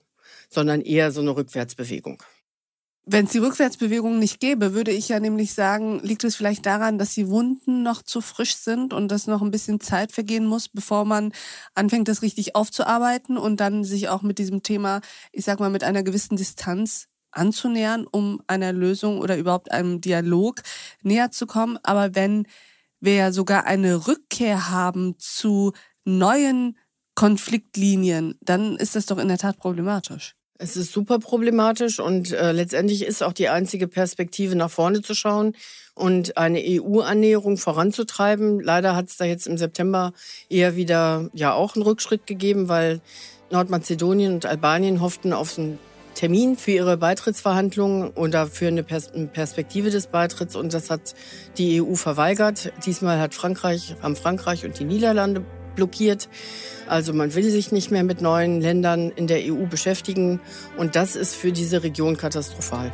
sondern 0.49 0.81
eher 0.81 1.11
so 1.11 1.21
eine 1.21 1.35
Rückwärtsbewegung. 1.35 2.21
Wenn 3.11 3.25
es 3.25 3.31
die 3.31 3.39
Rückwärtsbewegung 3.39 4.19
nicht 4.19 4.39
gäbe, 4.39 4.73
würde 4.75 4.91
ich 4.91 5.09
ja 5.09 5.19
nämlich 5.19 5.53
sagen, 5.53 5.99
liegt 6.03 6.23
es 6.23 6.35
vielleicht 6.35 6.65
daran, 6.67 6.99
dass 6.99 7.15
die 7.15 7.27
Wunden 7.27 7.81
noch 7.81 8.03
zu 8.03 8.21
frisch 8.21 8.55
sind 8.55 8.93
und 8.93 9.07
dass 9.07 9.25
noch 9.25 9.41
ein 9.41 9.49
bisschen 9.49 9.79
Zeit 9.79 10.11
vergehen 10.11 10.45
muss, 10.45 10.69
bevor 10.69 11.05
man 11.05 11.31
anfängt, 11.73 12.07
das 12.07 12.21
richtig 12.21 12.55
aufzuarbeiten 12.55 13.37
und 13.37 13.59
dann 13.59 13.83
sich 13.83 14.09
auch 14.09 14.21
mit 14.21 14.37
diesem 14.37 14.61
Thema, 14.61 15.01
ich 15.31 15.43
sag 15.43 15.59
mal, 15.59 15.71
mit 15.71 15.83
einer 15.83 16.03
gewissen 16.03 16.37
Distanz 16.37 17.07
anzunähern, 17.31 18.05
um 18.05 18.41
einer 18.45 18.73
Lösung 18.73 19.19
oder 19.19 19.37
überhaupt 19.37 19.71
einem 19.71 20.01
Dialog 20.01 20.61
näher 21.01 21.31
zu 21.31 21.47
kommen. 21.47 21.79
Aber 21.81 22.13
wenn 22.13 22.45
wir 22.99 23.15
ja 23.15 23.31
sogar 23.31 23.65
eine 23.65 24.07
Rückkehr 24.07 24.69
haben 24.69 25.15
zu 25.17 25.73
neuen 26.05 26.77
Konfliktlinien, 27.15 28.37
dann 28.41 28.75
ist 28.75 28.95
das 28.95 29.07
doch 29.07 29.17
in 29.17 29.29
der 29.29 29.37
Tat 29.37 29.57
problematisch. 29.57 30.35
Es 30.61 30.75
ist 30.75 30.91
super 30.91 31.19
problematisch 31.19 32.01
und 32.01 32.33
äh, 32.33 32.51
letztendlich 32.51 33.03
ist 33.03 33.23
auch 33.23 33.31
die 33.31 33.47
einzige 33.47 33.87
Perspektive 33.87 34.57
nach 34.57 34.69
vorne 34.69 35.01
zu 35.01 35.15
schauen 35.15 35.55
und 35.95 36.35
eine 36.35 36.59
EU-Annäherung 36.61 37.55
voranzutreiben. 37.55 38.59
Leider 38.59 38.93
hat 38.93 39.07
es 39.07 39.15
da 39.15 39.23
jetzt 39.23 39.47
im 39.47 39.57
September 39.57 40.11
eher 40.49 40.75
wieder 40.75 41.29
ja 41.31 41.53
auch 41.53 41.75
einen 41.75 41.83
Rückschritt 41.83 42.27
gegeben, 42.27 42.67
weil 42.67 42.99
Nordmazedonien 43.51 44.33
und 44.33 44.45
Albanien 44.45 44.99
hofften 44.99 45.31
auf 45.31 45.57
einen 45.57 45.79
Termin 46.13 46.57
für 46.57 46.71
ihre 46.71 46.97
Beitrittsverhandlungen 46.97 48.09
oder 48.09 48.45
für 48.45 48.67
eine 48.67 48.83
Perspektive 48.83 49.91
des 49.91 50.07
Beitritts 50.07 50.57
und 50.57 50.73
das 50.73 50.89
hat 50.89 51.15
die 51.57 51.81
EU 51.81 51.95
verweigert. 51.95 52.73
Diesmal 52.85 53.21
hat 53.21 53.33
Frankreich, 53.33 53.95
haben 54.01 54.17
Frankreich 54.17 54.65
und 54.65 54.77
die 54.77 54.83
Niederlande 54.83 55.45
blockiert. 55.79 56.27
Also 56.87 57.13
man 57.13 57.33
will 57.35 57.49
sich 57.49 57.71
nicht 57.71 57.89
mehr 57.89 58.03
mit 58.03 58.21
neuen 58.21 58.59
Ländern 58.59 59.11
in 59.15 59.27
der 59.27 59.39
EU 59.45 59.65
beschäftigen 59.65 60.41
und 60.77 60.95
das 60.97 61.15
ist 61.15 61.35
für 61.35 61.53
diese 61.53 61.83
Region 61.83 62.17
katastrophal. 62.17 62.91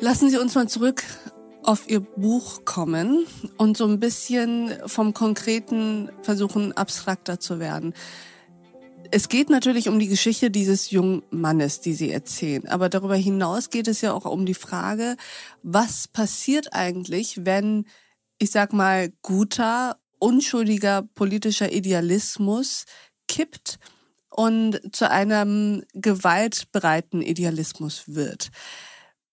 Lassen 0.00 0.30
Sie 0.30 0.38
uns 0.38 0.56
mal 0.56 0.68
zurück 0.68 1.04
auf 1.64 1.88
Ihr 1.88 2.00
Buch 2.00 2.64
kommen 2.64 3.26
und 3.56 3.76
so 3.76 3.86
ein 3.86 4.00
bisschen 4.00 4.72
vom 4.86 5.14
Konkreten 5.14 6.10
versuchen, 6.22 6.72
abstrakter 6.72 7.40
zu 7.40 7.60
werden. 7.60 7.94
Es 9.10 9.28
geht 9.28 9.50
natürlich 9.50 9.88
um 9.88 9.98
die 9.98 10.08
Geschichte 10.08 10.50
dieses 10.50 10.90
jungen 10.90 11.22
Mannes, 11.30 11.80
die 11.80 11.92
Sie 11.92 12.10
erzählen. 12.10 12.66
Aber 12.68 12.88
darüber 12.88 13.16
hinaus 13.16 13.70
geht 13.70 13.86
es 13.86 14.00
ja 14.00 14.12
auch 14.12 14.24
um 14.24 14.46
die 14.46 14.54
Frage, 14.54 15.16
was 15.62 16.08
passiert 16.08 16.72
eigentlich, 16.72 17.44
wenn, 17.44 17.84
ich 18.38 18.50
sag 18.50 18.72
mal, 18.72 19.12
guter, 19.20 19.98
unschuldiger 20.18 21.02
politischer 21.14 21.72
Idealismus 21.72 22.86
kippt 23.28 23.78
und 24.30 24.80
zu 24.94 25.10
einem 25.10 25.84
gewaltbereiten 25.92 27.20
Idealismus 27.20 28.04
wird. 28.06 28.50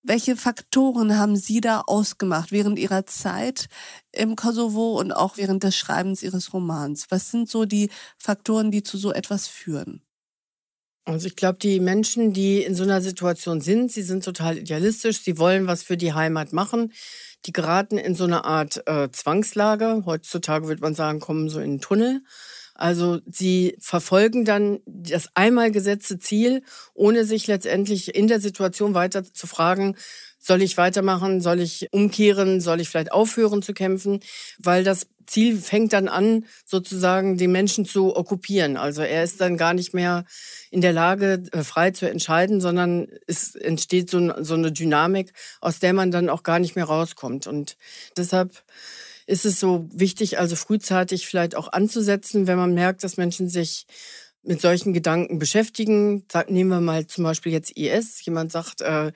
Welche 0.02 0.38
Faktoren 0.38 1.18
haben 1.18 1.36
Sie 1.36 1.60
da 1.60 1.82
ausgemacht 1.82 2.52
während 2.52 2.80
Ihrer 2.80 3.06
Zeit 3.06 3.68
im 4.14 4.36
Kosovo 4.38 4.98
und 5.00 5.12
auch 5.12 5.36
während 5.38 5.64
des 5.64 5.76
Schreibens 5.76 6.24
Ihres 6.24 6.54
Romans? 6.54 7.08
Was 7.10 7.32
sind 7.32 7.50
so 7.50 7.66
die 7.66 7.90
Faktoren, 8.18 8.72
die 8.72 8.82
zu 8.82 8.98
so 8.98 9.12
etwas 9.12 9.48
führen? 9.48 10.02
Also 11.06 11.28
ich 11.28 11.36
glaube, 11.36 11.58
die 11.60 11.80
Menschen, 11.80 12.34
die 12.34 12.62
in 12.62 12.76
so 12.76 12.84
einer 12.84 13.02
Situation 13.02 13.62
sind, 13.62 13.92
sie 13.92 14.04
sind 14.04 14.24
total 14.24 14.60
idealistisch, 14.60 15.22
sie 15.22 15.38
wollen 15.38 15.68
was 15.68 15.84
für 15.84 15.98
die 15.98 16.14
Heimat 16.14 16.54
machen. 16.54 16.94
Die 17.46 17.52
geraten 17.52 17.98
in 17.98 18.16
so 18.16 18.26
eine 18.26 18.46
Art 18.46 18.84
äh, 18.88 19.10
Zwangslage. 19.12 20.04
Heutzutage 20.06 20.68
würde 20.68 20.82
man 20.82 20.94
sagen, 20.94 21.20
kommen 21.20 21.50
so 21.50 21.60
in 21.60 21.72
einen 21.72 21.82
Tunnel. 21.82 22.22
Also 22.80 23.20
sie 23.30 23.76
verfolgen 23.80 24.46
dann 24.46 24.80
das 24.86 25.28
einmal 25.34 25.70
gesetzte 25.70 26.18
Ziel, 26.18 26.64
ohne 26.94 27.26
sich 27.26 27.46
letztendlich 27.46 28.16
in 28.16 28.28
der 28.28 28.40
Situation 28.40 28.94
weiter 28.94 29.26
zu 29.26 29.48
fragen, 29.48 29.98
soll 30.40 30.62
ich 30.62 30.78
weitermachen, 30.78 31.42
soll 31.42 31.60
ich 31.60 31.90
umkehren, 31.92 32.62
soll 32.62 32.80
ich 32.80 32.88
vielleicht 32.88 33.12
aufhören 33.12 33.62
zu 33.62 33.74
kämpfen, 33.74 34.22
weil 34.60 34.86
das 34.86 35.08
Ziel 35.26 35.58
fängt 35.58 35.92
dann 35.92 36.08
an, 36.08 36.46
sozusagen 36.66 37.38
den 37.38 37.52
Menschen 37.52 37.84
zu 37.84 38.16
okkupieren. 38.16 38.78
Also 38.78 39.02
er 39.02 39.26
ist 39.26 39.42
dann 39.42 39.58
gar 39.58 39.74
nicht 39.74 39.94
mehr 39.94 40.24
in 40.72 40.80
der 40.80 40.94
Lage, 40.94 41.44
äh, 41.52 41.64
frei 41.64 41.92
zu 41.92 42.10
entscheiden, 42.10 42.62
sondern 42.62 43.08
es 43.28 43.56
entsteht 43.56 44.10
so 44.10 44.18
eine 44.18 44.72
Dynamik, 44.72 45.34
aus 45.60 45.80
der 45.80 45.92
man 45.92 46.12
dann 46.12 46.30
auch 46.30 46.44
gar 46.44 46.60
nicht 46.60 46.78
mehr 46.78 46.86
rauskommt. 46.86 47.46
Und 47.46 47.76
deshalb 48.16 48.64
ist 49.30 49.46
es 49.46 49.60
so 49.60 49.88
wichtig, 49.94 50.40
also 50.40 50.56
frühzeitig 50.56 51.28
vielleicht 51.28 51.56
auch 51.56 51.72
anzusetzen, 51.72 52.48
wenn 52.48 52.58
man 52.58 52.74
merkt, 52.74 53.04
dass 53.04 53.18
Menschen 53.18 53.48
sich 53.48 53.86
mit 54.42 54.60
solchen 54.60 54.92
Gedanken 54.94 55.38
beschäftigen. 55.38 56.26
Nehmen 56.48 56.70
wir 56.72 56.82
mal 56.82 57.06
zum 57.06 57.26
Beispiel 57.26 57.52
jetzt 57.52 57.78
IS. 57.78 58.26
Jemand 58.26 58.52
sagt, 58.52 58.82
äh, 58.82 59.12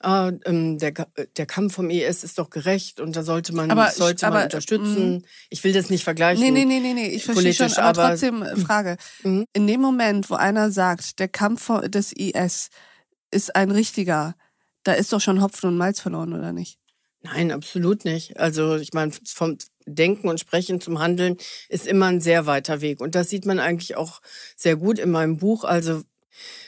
ah, 0.00 0.32
ähm, 0.46 0.78
der, 0.78 0.92
der 1.36 1.46
Kampf 1.46 1.74
vom 1.74 1.90
IS 1.90 2.24
ist 2.24 2.38
doch 2.38 2.48
gerecht 2.48 2.98
und 2.98 3.14
da 3.14 3.22
sollte 3.22 3.54
man, 3.54 3.70
aber, 3.70 3.90
sollte 3.90 4.26
aber, 4.26 4.36
man 4.36 4.44
unterstützen. 4.44 5.18
Mm. 5.18 5.24
Ich 5.50 5.62
will 5.64 5.74
das 5.74 5.90
nicht 5.90 6.04
vergleichen. 6.04 6.42
Nee, 6.42 6.50
nee, 6.50 6.64
nee, 6.64 6.80
nee, 6.80 6.94
nee. 6.94 7.08
ich 7.08 7.24
verstehe 7.24 7.52
schon, 7.52 7.70
aber, 7.72 7.88
aber 7.88 8.08
trotzdem 8.10 8.42
äh, 8.42 8.56
Frage. 8.56 8.96
Mhm. 9.22 9.44
In 9.52 9.66
dem 9.66 9.82
Moment, 9.82 10.30
wo 10.30 10.34
einer 10.34 10.70
sagt, 10.70 11.18
der 11.18 11.28
Kampf 11.28 11.70
des 11.88 12.12
IS 12.12 12.70
ist 13.30 13.54
ein 13.54 13.70
richtiger, 13.70 14.34
da 14.84 14.92
ist 14.92 15.12
doch 15.12 15.20
schon 15.20 15.42
Hopfen 15.42 15.68
und 15.68 15.76
Malz 15.76 16.00
verloren, 16.00 16.32
oder 16.32 16.52
nicht? 16.52 16.78
Nein, 17.22 17.50
absolut 17.50 18.04
nicht. 18.04 18.38
Also 18.38 18.76
ich 18.76 18.92
meine, 18.92 19.12
vom 19.26 19.58
Denken 19.86 20.28
und 20.28 20.40
Sprechen 20.40 20.80
zum 20.80 21.00
Handeln 21.00 21.36
ist 21.68 21.86
immer 21.86 22.06
ein 22.06 22.20
sehr 22.20 22.46
weiter 22.46 22.80
Weg. 22.80 23.00
Und 23.00 23.14
das 23.14 23.28
sieht 23.28 23.46
man 23.46 23.58
eigentlich 23.58 23.96
auch 23.96 24.20
sehr 24.56 24.76
gut 24.76 24.98
in 24.98 25.10
meinem 25.10 25.38
Buch. 25.38 25.64
Also 25.64 26.02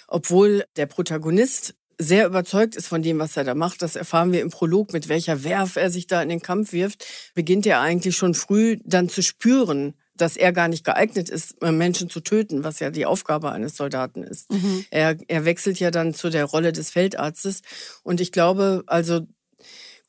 obwohl 0.09 0.65
der 0.77 0.87
Protagonist 0.87 1.75
sehr 1.99 2.27
überzeugt 2.27 2.77
ist 2.77 2.89
von 2.89 3.03
dem, 3.03 3.19
was 3.19 3.37
er 3.37 3.45
da 3.45 3.55
macht, 3.55 3.83
das 3.83 3.95
erfahren 3.95 4.33
wir 4.33 4.41
im 4.41 4.51
Prolog, 4.51 4.93
mit 4.93 5.09
welcher 5.09 5.45
Werf 5.45 5.77
er 5.77 5.91
sich 5.91 6.07
da 6.07 6.23
in 6.23 6.31
den 6.31 6.41
Kampf 6.41 6.73
wirft, 6.73 7.05
beginnt 7.35 7.67
er 7.67 7.81
eigentlich 7.81 8.17
schon 8.17 8.35
früh 8.35 8.79
dann 8.85 9.11
zu 9.11 9.23
spüren, 9.23 9.95
dass 10.17 10.37
er 10.37 10.53
gar 10.53 10.69
nicht 10.69 10.85
geeignet 10.85 11.29
ist, 11.29 11.63
Menschen 11.63 12.09
zu 12.09 12.21
töten, 12.21 12.65
was 12.65 12.81
ja 12.81 12.91
die 12.91 13.07
Aufgabe 13.07 13.53
eines 13.53 13.77
Soldaten 13.77 14.23
ist. 14.23 14.51
Mhm. 14.51 14.85
Er, 14.91 15.17
er 15.29 15.45
wechselt 15.45 15.79
ja 15.79 15.91
dann 15.91 16.15
zu 16.15 16.31
der 16.31 16.47
Rolle 16.47 16.73
des 16.73 16.91
Feldarztes. 16.91 17.61
Und 18.03 18.21
ich 18.21 18.33
glaube, 18.33 18.83
also 18.87 19.21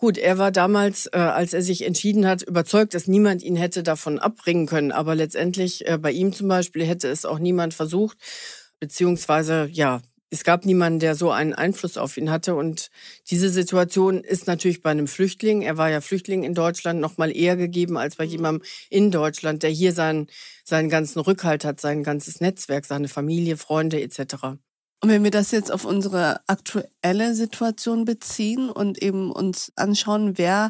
Gut, 0.01 0.17
er 0.17 0.39
war 0.39 0.51
damals, 0.51 1.05
äh, 1.13 1.20
als 1.20 1.53
er 1.53 1.62
sich 1.62 1.86
entschieden 1.86 2.25
hat, 2.25 2.41
überzeugt, 2.41 2.96
dass 2.96 3.05
niemand 3.05 3.43
ihn 3.43 3.55
hätte 3.55 3.84
davon 3.84 4.17
abbringen 4.17 4.65
können. 4.65 4.91
Aber 4.91 5.13
letztendlich 5.13 5.88
äh, 5.88 6.00
bei 6.00 6.12
ihm 6.12 6.34
zum 6.34 6.48
Beispiel 6.48 6.84
hätte 6.84 7.08
es 7.08 7.24
auch 7.24 7.38
niemand 7.38 7.75
versucht, 7.75 8.17
beziehungsweise 8.79 9.70
ja, 9.72 10.01
es 10.31 10.43
gab 10.43 10.65
niemanden, 10.65 10.98
der 10.98 11.13
so 11.13 11.29
einen 11.29 11.53
Einfluss 11.53 11.98
auf 11.98 12.17
ihn 12.17 12.31
hatte. 12.31 12.55
Und 12.55 12.89
diese 13.29 13.51
Situation 13.51 14.24
ist 14.24 14.48
natürlich 14.48 14.81
bei 14.81 14.89
einem 14.89 15.08
Flüchtling, 15.08 15.62
er 15.62 15.77
war 15.77 15.91
ja 15.91 16.01
Flüchtling 16.01 16.41
in 16.41 16.55
Deutschland, 16.55 17.00
noch 17.00 17.20
mal 17.20 17.29
eher 17.29 17.55
gegeben 17.55 17.96
als 17.96 18.15
bei 18.15 18.24
jemandem 18.24 18.65
in 18.89 19.12
Deutschland, 19.12 19.62
der 19.62 19.70
hier 19.70 19.93
seinen, 19.93 20.25
seinen 20.63 20.89
ganzen 20.89 21.20
Rückhalt 21.20 21.63
hat, 21.63 21.79
sein 21.79 22.01
ganzes 22.01 22.41
Netzwerk, 22.41 22.86
seine 22.86 23.08
Familie, 23.08 23.55
Freunde 23.55 24.01
etc. 24.01 24.58
Und 25.01 25.10
wenn 25.10 25.24
wir 25.24 25.31
das 25.31 25.51
jetzt 25.51 25.72
auf 25.72 25.84
unsere 25.84 26.41
aktuelle 26.48 27.34
Situation 27.34 28.05
beziehen 28.05 28.70
und 28.70 29.01
eben 29.01 29.31
uns 29.31 29.72
anschauen, 29.75 30.38
wer 30.38 30.70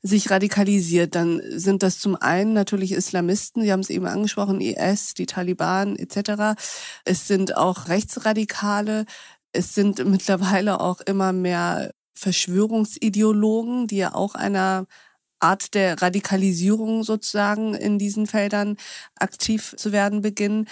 sich 0.00 0.30
radikalisiert, 0.30 1.14
dann 1.14 1.40
sind 1.48 1.82
das 1.82 1.98
zum 1.98 2.14
einen 2.14 2.52
natürlich 2.52 2.92
Islamisten, 2.92 3.62
Sie 3.62 3.72
haben 3.72 3.80
es 3.80 3.90
eben 3.90 4.06
angesprochen, 4.06 4.60
IS, 4.60 5.14
die 5.14 5.26
Taliban 5.26 5.96
etc. 5.96 6.60
Es 7.04 7.26
sind 7.26 7.56
auch 7.56 7.88
Rechtsradikale, 7.88 9.06
es 9.52 9.74
sind 9.74 10.04
mittlerweile 10.06 10.80
auch 10.80 11.00
immer 11.00 11.32
mehr 11.32 11.92
Verschwörungsideologen, 12.12 13.88
die 13.88 13.96
ja 13.96 14.14
auch 14.14 14.34
einer 14.34 14.86
Art 15.40 15.74
der 15.74 16.00
Radikalisierung 16.00 17.02
sozusagen 17.02 17.74
in 17.74 17.98
diesen 17.98 18.26
Feldern 18.26 18.76
aktiv 19.16 19.74
zu 19.76 19.90
werden 19.90 20.20
beginnen. 20.20 20.68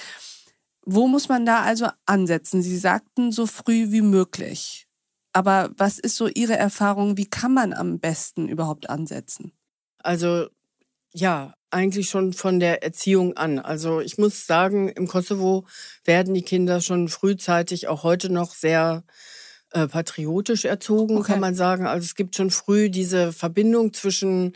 Wo 0.85 1.07
muss 1.07 1.29
man 1.29 1.47
da 1.47 1.63
also 1.63 1.89
ansetzen? 2.07 2.63
Sie 2.63 2.79
sagten 2.79 3.33
so 3.33 3.47
früh 3.47 3.93
wie 3.93 4.03
möglich. 4.03 4.87
Aber 5.33 5.71
was 5.77 5.99
ist 5.99 6.17
so 6.17 6.29
Ihre 6.29 6.57
Erfahrung? 6.57 7.17
Wie 7.17 7.29
kann 7.29 7.55
man 7.55 7.73
am 7.73 8.01
besten 8.01 8.49
überhaupt 8.49 8.91
ansetzen? 8.91 9.53
Also 9.99 10.49
ja, 11.15 11.55
eigentlich 11.71 12.09
schon 12.09 12.33
von 12.33 12.61
der 12.61 12.83
Erziehung 12.83 13.37
an. 13.37 13.59
Also 13.59 14.01
ich 14.01 14.19
muss 14.19 14.47
sagen, 14.47 14.89
im 14.89 15.07
Kosovo 15.07 15.67
werden 16.05 16.35
die 16.35 16.43
Kinder 16.43 16.81
schon 16.81 17.09
frühzeitig, 17.09 17.89
auch 17.89 18.03
heute 18.03 18.31
noch 18.31 18.55
sehr 18.55 19.05
äh, 19.71 19.87
patriotisch 19.87 20.65
erzogen, 20.65 21.19
okay. 21.19 21.33
kann 21.33 21.41
man 21.41 21.55
sagen. 21.55 21.87
Also 21.87 22.05
es 22.05 22.15
gibt 22.15 22.37
schon 22.37 22.51
früh 22.51 22.91
diese 22.91 23.33
Verbindung 23.33 23.93
zwischen, 23.93 24.53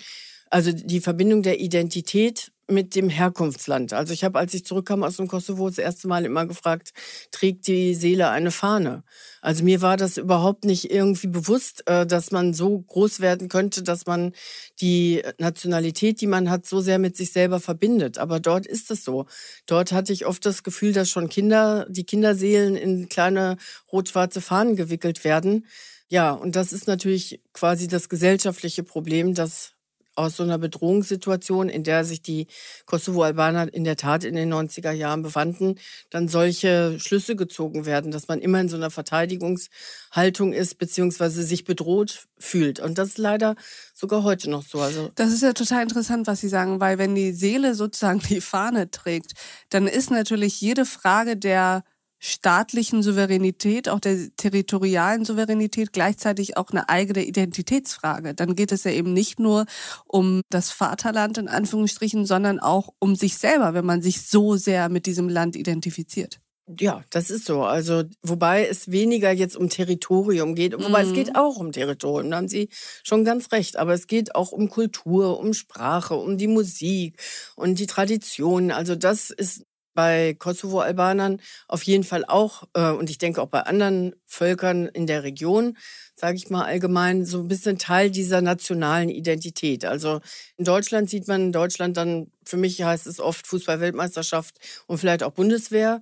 also 0.50 0.72
die 0.72 1.00
Verbindung 1.00 1.42
der 1.42 1.60
Identität 1.60 2.52
mit 2.68 2.96
dem 2.96 3.08
Herkunftsland. 3.08 3.92
Also 3.92 4.12
ich 4.12 4.24
habe, 4.24 4.38
als 4.38 4.52
ich 4.54 4.64
zurückkam 4.64 5.04
aus 5.04 5.16
dem 5.16 5.28
Kosovo, 5.28 5.68
das 5.68 5.78
erste 5.78 6.08
Mal 6.08 6.24
immer 6.24 6.46
gefragt, 6.46 6.92
trägt 7.30 7.66
die 7.68 7.94
Seele 7.94 8.28
eine 8.30 8.50
Fahne? 8.50 9.04
Also 9.40 9.62
mir 9.62 9.82
war 9.82 9.96
das 9.96 10.16
überhaupt 10.16 10.64
nicht 10.64 10.90
irgendwie 10.90 11.28
bewusst, 11.28 11.86
äh, 11.86 12.06
dass 12.06 12.32
man 12.32 12.54
so 12.54 12.80
groß 12.80 13.20
werden 13.20 13.48
könnte, 13.48 13.82
dass 13.82 14.06
man 14.06 14.32
die 14.80 15.22
Nationalität, 15.38 16.20
die 16.20 16.26
man 16.26 16.50
hat, 16.50 16.66
so 16.66 16.80
sehr 16.80 16.98
mit 16.98 17.16
sich 17.16 17.32
selber 17.32 17.60
verbindet. 17.60 18.18
Aber 18.18 18.40
dort 18.40 18.66
ist 18.66 18.90
es 18.90 19.04
so. 19.04 19.26
Dort 19.66 19.92
hatte 19.92 20.12
ich 20.12 20.26
oft 20.26 20.44
das 20.44 20.64
Gefühl, 20.64 20.92
dass 20.92 21.08
schon 21.08 21.28
Kinder, 21.28 21.86
die 21.88 22.04
Kinderseelen 22.04 22.74
in 22.74 23.08
kleine 23.08 23.56
rot-schwarze 23.92 24.40
Fahnen 24.40 24.74
gewickelt 24.74 25.22
werden. 25.24 25.66
Ja, 26.08 26.32
und 26.32 26.56
das 26.56 26.72
ist 26.72 26.86
natürlich 26.86 27.40
quasi 27.52 27.88
das 27.88 28.08
gesellschaftliche 28.08 28.82
Problem, 28.82 29.34
dass 29.34 29.75
aus 30.16 30.36
so 30.36 30.42
einer 30.42 30.58
Bedrohungssituation, 30.58 31.68
in 31.68 31.84
der 31.84 32.04
sich 32.04 32.22
die 32.22 32.46
Kosovo-Albaner 32.86 33.72
in 33.72 33.84
der 33.84 33.96
Tat 33.96 34.24
in 34.24 34.34
den 34.34 34.52
90er 34.52 34.92
Jahren 34.92 35.22
befanden, 35.22 35.76
dann 36.10 36.28
solche 36.28 36.98
Schlüsse 36.98 37.36
gezogen 37.36 37.86
werden, 37.86 38.10
dass 38.10 38.28
man 38.28 38.40
immer 38.40 38.60
in 38.60 38.68
so 38.68 38.76
einer 38.76 38.90
Verteidigungshaltung 38.90 40.52
ist, 40.52 40.78
beziehungsweise 40.78 41.42
sich 41.42 41.64
bedroht 41.64 42.26
fühlt. 42.38 42.80
Und 42.80 42.98
das 42.98 43.10
ist 43.10 43.18
leider 43.18 43.54
sogar 43.94 44.22
heute 44.22 44.50
noch 44.50 44.62
so. 44.62 44.80
Also 44.80 45.10
das 45.14 45.32
ist 45.32 45.42
ja 45.42 45.52
total 45.52 45.82
interessant, 45.82 46.26
was 46.26 46.40
Sie 46.40 46.48
sagen, 46.48 46.80
weil 46.80 46.98
wenn 46.98 47.14
die 47.14 47.32
Seele 47.32 47.74
sozusagen 47.74 48.20
die 48.20 48.40
Fahne 48.40 48.90
trägt, 48.90 49.32
dann 49.70 49.86
ist 49.86 50.10
natürlich 50.10 50.60
jede 50.60 50.84
Frage 50.84 51.36
der 51.36 51.84
staatlichen 52.26 53.02
Souveränität, 53.02 53.88
auch 53.88 54.00
der 54.00 54.34
territorialen 54.36 55.24
Souveränität 55.24 55.92
gleichzeitig 55.92 56.56
auch 56.56 56.70
eine 56.70 56.88
eigene 56.88 57.24
Identitätsfrage. 57.24 58.34
Dann 58.34 58.56
geht 58.56 58.72
es 58.72 58.84
ja 58.84 58.90
eben 58.90 59.12
nicht 59.12 59.38
nur 59.38 59.66
um 60.06 60.40
das 60.50 60.70
Vaterland 60.70 61.38
in 61.38 61.48
Anführungsstrichen, 61.48 62.26
sondern 62.26 62.58
auch 62.58 62.88
um 62.98 63.14
sich 63.14 63.36
selber, 63.38 63.74
wenn 63.74 63.86
man 63.86 64.02
sich 64.02 64.26
so 64.26 64.56
sehr 64.56 64.88
mit 64.88 65.06
diesem 65.06 65.28
Land 65.28 65.54
identifiziert. 65.54 66.40
Ja, 66.80 67.04
das 67.10 67.30
ist 67.30 67.44
so. 67.44 67.62
Also, 67.62 68.02
wobei 68.22 68.66
es 68.66 68.90
weniger 68.90 69.30
jetzt 69.30 69.56
um 69.56 69.68
Territorium 69.68 70.56
geht, 70.56 70.72
wobei 70.72 71.04
mhm. 71.04 71.10
es 71.10 71.14
geht 71.14 71.36
auch 71.36 71.58
um 71.58 71.70
Territorium, 71.70 72.30
da 72.32 72.38
haben 72.38 72.48
Sie 72.48 72.70
schon 73.04 73.24
ganz 73.24 73.52
recht. 73.52 73.76
Aber 73.76 73.94
es 73.94 74.08
geht 74.08 74.34
auch 74.34 74.50
um 74.50 74.68
Kultur, 74.68 75.38
um 75.38 75.54
Sprache, 75.54 76.16
um 76.16 76.38
die 76.38 76.48
Musik 76.48 77.22
und 77.54 77.78
die 77.78 77.86
Tradition. 77.86 78.72
Also, 78.72 78.96
das 78.96 79.30
ist 79.30 79.62
bei 79.96 80.34
Kosovo-Albanern 80.38 81.40
auf 81.66 81.82
jeden 81.82 82.04
Fall 82.04 82.24
auch, 82.24 82.68
äh, 82.74 82.90
und 82.90 83.10
ich 83.10 83.18
denke 83.18 83.42
auch 83.42 83.48
bei 83.48 83.62
anderen 83.62 84.14
Völkern 84.26 84.86
in 84.86 85.08
der 85.08 85.24
Region, 85.24 85.76
sage 86.14 86.36
ich 86.36 86.48
mal 86.50 86.64
allgemein, 86.64 87.24
so 87.24 87.40
ein 87.40 87.48
bisschen 87.48 87.78
Teil 87.78 88.10
dieser 88.12 88.40
nationalen 88.40 89.08
Identität. 89.08 89.84
Also 89.84 90.20
in 90.56 90.64
Deutschland 90.64 91.10
sieht 91.10 91.26
man 91.26 91.46
in 91.46 91.52
Deutschland 91.52 91.96
dann, 91.96 92.30
für 92.44 92.56
mich 92.56 92.80
heißt 92.80 93.08
es 93.08 93.18
oft 93.18 93.48
Fußball-Weltmeisterschaft 93.48 94.54
und 94.86 94.98
vielleicht 94.98 95.24
auch 95.24 95.32
Bundeswehr. 95.32 96.00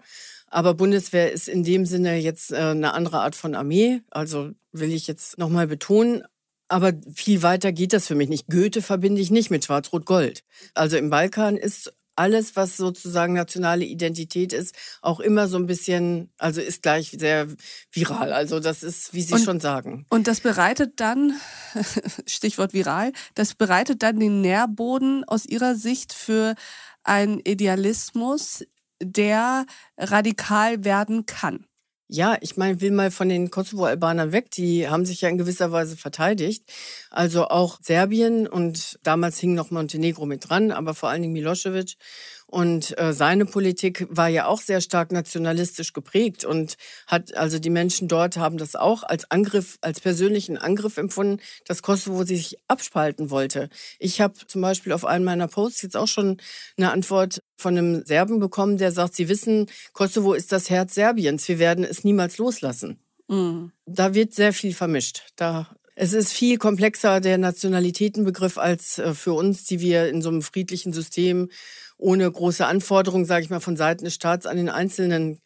Aber 0.48 0.74
Bundeswehr 0.74 1.32
ist 1.32 1.48
in 1.48 1.64
dem 1.64 1.86
Sinne 1.86 2.16
jetzt 2.18 2.52
äh, 2.52 2.56
eine 2.56 2.92
andere 2.92 3.20
Art 3.20 3.34
von 3.34 3.54
Armee. 3.54 4.02
Also 4.10 4.50
will 4.70 4.92
ich 4.92 5.06
jetzt 5.06 5.38
nochmal 5.38 5.66
betonen. 5.66 6.22
Aber 6.68 6.92
viel 7.14 7.42
weiter 7.42 7.72
geht 7.72 7.92
das 7.92 8.06
für 8.06 8.14
mich 8.14 8.28
nicht. 8.28 8.46
Goethe 8.48 8.82
verbinde 8.82 9.20
ich 9.20 9.30
nicht 9.30 9.50
mit 9.50 9.64
Schwarz-Rot-Gold. 9.64 10.44
Also 10.74 10.96
im 10.96 11.10
Balkan 11.10 11.56
ist 11.56 11.92
alles, 12.16 12.56
was 12.56 12.76
sozusagen 12.76 13.34
nationale 13.34 13.84
Identität 13.84 14.52
ist, 14.52 14.74
auch 15.02 15.20
immer 15.20 15.48
so 15.48 15.56
ein 15.56 15.66
bisschen, 15.66 16.30
also 16.38 16.60
ist 16.60 16.82
gleich 16.82 17.10
sehr 17.18 17.48
viral. 17.92 18.32
Also 18.32 18.60
das 18.60 18.82
ist, 18.82 19.14
wie 19.14 19.22
Sie 19.22 19.34
und, 19.34 19.44
schon 19.44 19.60
sagen. 19.60 20.06
Und 20.10 20.26
das 20.26 20.40
bereitet 20.40 21.00
dann, 21.00 21.32
Stichwort 22.26 22.72
viral, 22.72 23.12
das 23.34 23.54
bereitet 23.54 24.02
dann 24.02 24.20
den 24.20 24.40
Nährboden 24.40 25.24
aus 25.24 25.44
Ihrer 25.46 25.74
Sicht 25.74 26.12
für 26.12 26.54
einen 27.02 27.40
Idealismus, 27.40 28.64
der 29.02 29.66
radikal 29.98 30.84
werden 30.84 31.26
kann. 31.26 31.66
Ja, 32.16 32.38
ich 32.40 32.56
meine, 32.56 32.80
will 32.80 32.92
mal 32.92 33.10
von 33.10 33.28
den 33.28 33.50
Kosovo-Albanern 33.50 34.30
weg. 34.30 34.48
Die 34.52 34.88
haben 34.88 35.04
sich 35.04 35.22
ja 35.22 35.28
in 35.28 35.36
gewisser 35.36 35.72
Weise 35.72 35.96
verteidigt. 35.96 36.62
Also 37.10 37.48
auch 37.48 37.80
Serbien 37.82 38.46
und 38.46 39.00
damals 39.02 39.40
hing 39.40 39.54
noch 39.54 39.72
Montenegro 39.72 40.24
mit 40.24 40.48
dran, 40.48 40.70
aber 40.70 40.94
vor 40.94 41.08
allen 41.08 41.22
Dingen 41.22 41.32
Milosevic 41.32 41.96
und 42.54 42.96
äh, 43.00 43.12
seine 43.12 43.46
Politik 43.46 44.06
war 44.10 44.28
ja 44.28 44.46
auch 44.46 44.60
sehr 44.60 44.80
stark 44.80 45.10
nationalistisch 45.10 45.92
geprägt 45.92 46.44
und 46.44 46.76
hat, 47.08 47.36
also 47.36 47.58
die 47.58 47.68
Menschen 47.68 48.06
dort 48.06 48.36
haben 48.36 48.58
das 48.58 48.76
auch 48.76 49.02
als 49.02 49.28
Angriff, 49.28 49.76
als 49.80 49.98
persönlichen 49.98 50.56
Angriff 50.56 50.96
empfunden, 50.96 51.42
dass 51.66 51.82
Kosovo 51.82 52.22
sich 52.22 52.56
abspalten 52.68 53.30
wollte. 53.30 53.70
Ich 53.98 54.20
habe 54.20 54.34
zum 54.46 54.60
Beispiel 54.60 54.92
auf 54.92 55.04
einen 55.04 55.24
meiner 55.24 55.48
Posts 55.48 55.82
jetzt 55.82 55.96
auch 55.96 56.06
schon 56.06 56.40
eine 56.76 56.92
Antwort 56.92 57.42
von 57.56 57.76
einem 57.76 58.04
Serben 58.04 58.38
bekommen, 58.38 58.78
der 58.78 58.92
sagt, 58.92 59.16
Sie 59.16 59.28
wissen, 59.28 59.66
Kosovo 59.92 60.32
ist 60.32 60.52
das 60.52 60.70
Herz 60.70 60.94
Serbiens. 60.94 61.48
Wir 61.48 61.58
werden 61.58 61.82
es 61.82 62.04
niemals 62.04 62.38
loslassen. 62.38 63.00
Mhm. 63.26 63.72
Da 63.84 64.14
wird 64.14 64.32
sehr 64.32 64.52
viel 64.52 64.74
vermischt. 64.74 65.22
Da 65.34 65.73
es 65.94 66.12
ist 66.12 66.32
viel 66.32 66.58
komplexer, 66.58 67.20
der 67.20 67.38
Nationalitätenbegriff, 67.38 68.58
als 68.58 68.98
äh, 68.98 69.14
für 69.14 69.32
uns, 69.32 69.64
die 69.64 69.80
wir 69.80 70.08
in 70.08 70.22
so 70.22 70.28
einem 70.28 70.42
friedlichen 70.42 70.92
System 70.92 71.48
ohne 71.96 72.30
große 72.30 72.66
Anforderungen, 72.66 73.24
sage 73.24 73.44
ich 73.44 73.50
mal, 73.50 73.60
von 73.60 73.76
Seiten 73.76 74.04
des 74.04 74.14
Staats 74.14 74.46
an 74.46 74.56
den 74.56 74.68
Einzelnen 74.68 75.40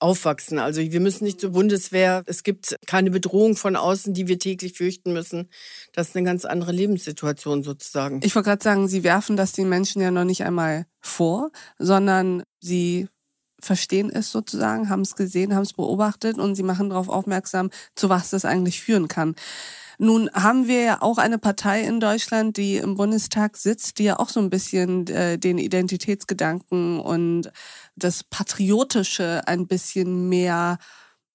aufwachsen. 0.00 0.58
Also 0.58 0.80
wir 0.80 1.00
müssen 1.00 1.24
nicht 1.24 1.40
zur 1.40 1.50
Bundeswehr. 1.50 2.24
Es 2.26 2.42
gibt 2.42 2.76
keine 2.86 3.12
Bedrohung 3.12 3.54
von 3.54 3.76
außen, 3.76 4.12
die 4.12 4.26
wir 4.26 4.38
täglich 4.38 4.72
fürchten 4.72 5.12
müssen. 5.12 5.48
Das 5.92 6.08
ist 6.08 6.16
eine 6.16 6.26
ganz 6.26 6.44
andere 6.44 6.72
Lebenssituation 6.72 7.62
sozusagen. 7.62 8.20
Ich 8.24 8.34
wollte 8.34 8.48
gerade 8.48 8.64
sagen, 8.64 8.88
Sie 8.88 9.04
werfen 9.04 9.36
das 9.36 9.52
den 9.52 9.68
Menschen 9.68 10.02
ja 10.02 10.10
noch 10.10 10.24
nicht 10.24 10.42
einmal 10.42 10.86
vor, 11.00 11.52
sondern 11.78 12.42
Sie 12.60 13.06
verstehen 13.60 14.10
es 14.10 14.32
sozusagen, 14.32 14.88
haben 14.88 15.02
es 15.02 15.14
gesehen, 15.14 15.54
haben 15.54 15.62
es 15.62 15.72
beobachtet 15.72 16.36
und 16.38 16.56
sie 16.56 16.64
machen 16.64 16.90
darauf 16.90 17.08
aufmerksam, 17.08 17.70
zu 17.94 18.08
was 18.08 18.30
das 18.30 18.44
eigentlich 18.44 18.80
führen 18.80 19.06
kann. 19.06 19.36
Nun 20.02 20.28
haben 20.32 20.66
wir 20.66 20.82
ja 20.82 21.00
auch 21.00 21.16
eine 21.18 21.38
Partei 21.38 21.82
in 21.82 22.00
Deutschland, 22.00 22.56
die 22.56 22.74
im 22.74 22.96
Bundestag 22.96 23.56
sitzt, 23.56 24.00
die 24.00 24.04
ja 24.04 24.18
auch 24.18 24.30
so 24.30 24.40
ein 24.40 24.50
bisschen 24.50 25.06
äh, 25.06 25.38
den 25.38 25.58
Identitätsgedanken 25.58 26.98
und 26.98 27.52
das 27.94 28.24
Patriotische 28.24 29.46
ein 29.46 29.68
bisschen 29.68 30.28
mehr 30.28 30.78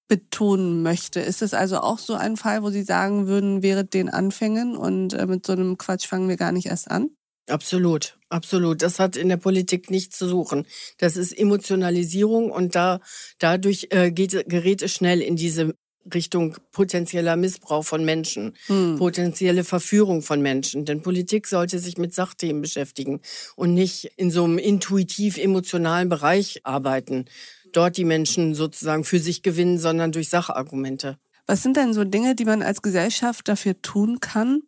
betonen 0.06 0.82
möchte. 0.82 1.20
Ist 1.20 1.40
es 1.40 1.54
also 1.54 1.78
auch 1.78 1.98
so 1.98 2.12
ein 2.12 2.36
Fall, 2.36 2.62
wo 2.62 2.68
Sie 2.68 2.82
sagen 2.82 3.26
würden, 3.26 3.62
wäre 3.62 3.86
den 3.86 4.10
Anfängen 4.10 4.76
und 4.76 5.14
äh, 5.14 5.24
mit 5.24 5.46
so 5.46 5.54
einem 5.54 5.78
Quatsch 5.78 6.06
fangen 6.06 6.28
wir 6.28 6.36
gar 6.36 6.52
nicht 6.52 6.66
erst 6.66 6.90
an? 6.90 7.08
Absolut, 7.48 8.18
absolut. 8.28 8.82
Das 8.82 8.98
hat 8.98 9.16
in 9.16 9.30
der 9.30 9.38
Politik 9.38 9.90
nichts 9.90 10.18
zu 10.18 10.28
suchen. 10.28 10.66
Das 10.98 11.16
ist 11.16 11.32
Emotionalisierung 11.32 12.50
und 12.50 12.74
da 12.74 13.00
dadurch 13.38 13.86
äh, 13.92 14.10
geht, 14.10 14.32
gerät 14.46 14.82
es 14.82 14.92
schnell 14.92 15.22
in 15.22 15.36
diese 15.36 15.74
Richtung 16.14 16.56
potenzieller 16.72 17.36
Missbrauch 17.36 17.84
von 17.84 18.04
Menschen, 18.04 18.54
hm. 18.66 18.96
potenzielle 18.96 19.64
Verführung 19.64 20.22
von 20.22 20.40
Menschen. 20.40 20.84
Denn 20.84 21.02
Politik 21.02 21.46
sollte 21.46 21.78
sich 21.78 21.98
mit 21.98 22.14
Sachthemen 22.14 22.62
beschäftigen 22.62 23.20
und 23.56 23.74
nicht 23.74 24.12
in 24.16 24.30
so 24.30 24.44
einem 24.44 24.58
intuitiv-emotionalen 24.58 26.08
Bereich 26.08 26.60
arbeiten. 26.64 27.26
Dort 27.72 27.96
die 27.96 28.04
Menschen 28.04 28.54
sozusagen 28.54 29.04
für 29.04 29.18
sich 29.18 29.42
gewinnen, 29.42 29.78
sondern 29.78 30.12
durch 30.12 30.28
Sachargumente. 30.28 31.18
Was 31.46 31.62
sind 31.62 31.76
denn 31.76 31.94
so 31.94 32.04
Dinge, 32.04 32.34
die 32.34 32.44
man 32.44 32.62
als 32.62 32.82
Gesellschaft 32.82 33.48
dafür 33.48 33.80
tun 33.80 34.20
kann, 34.20 34.62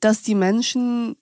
dass 0.00 0.22
die 0.22 0.34
Menschen 0.34 1.16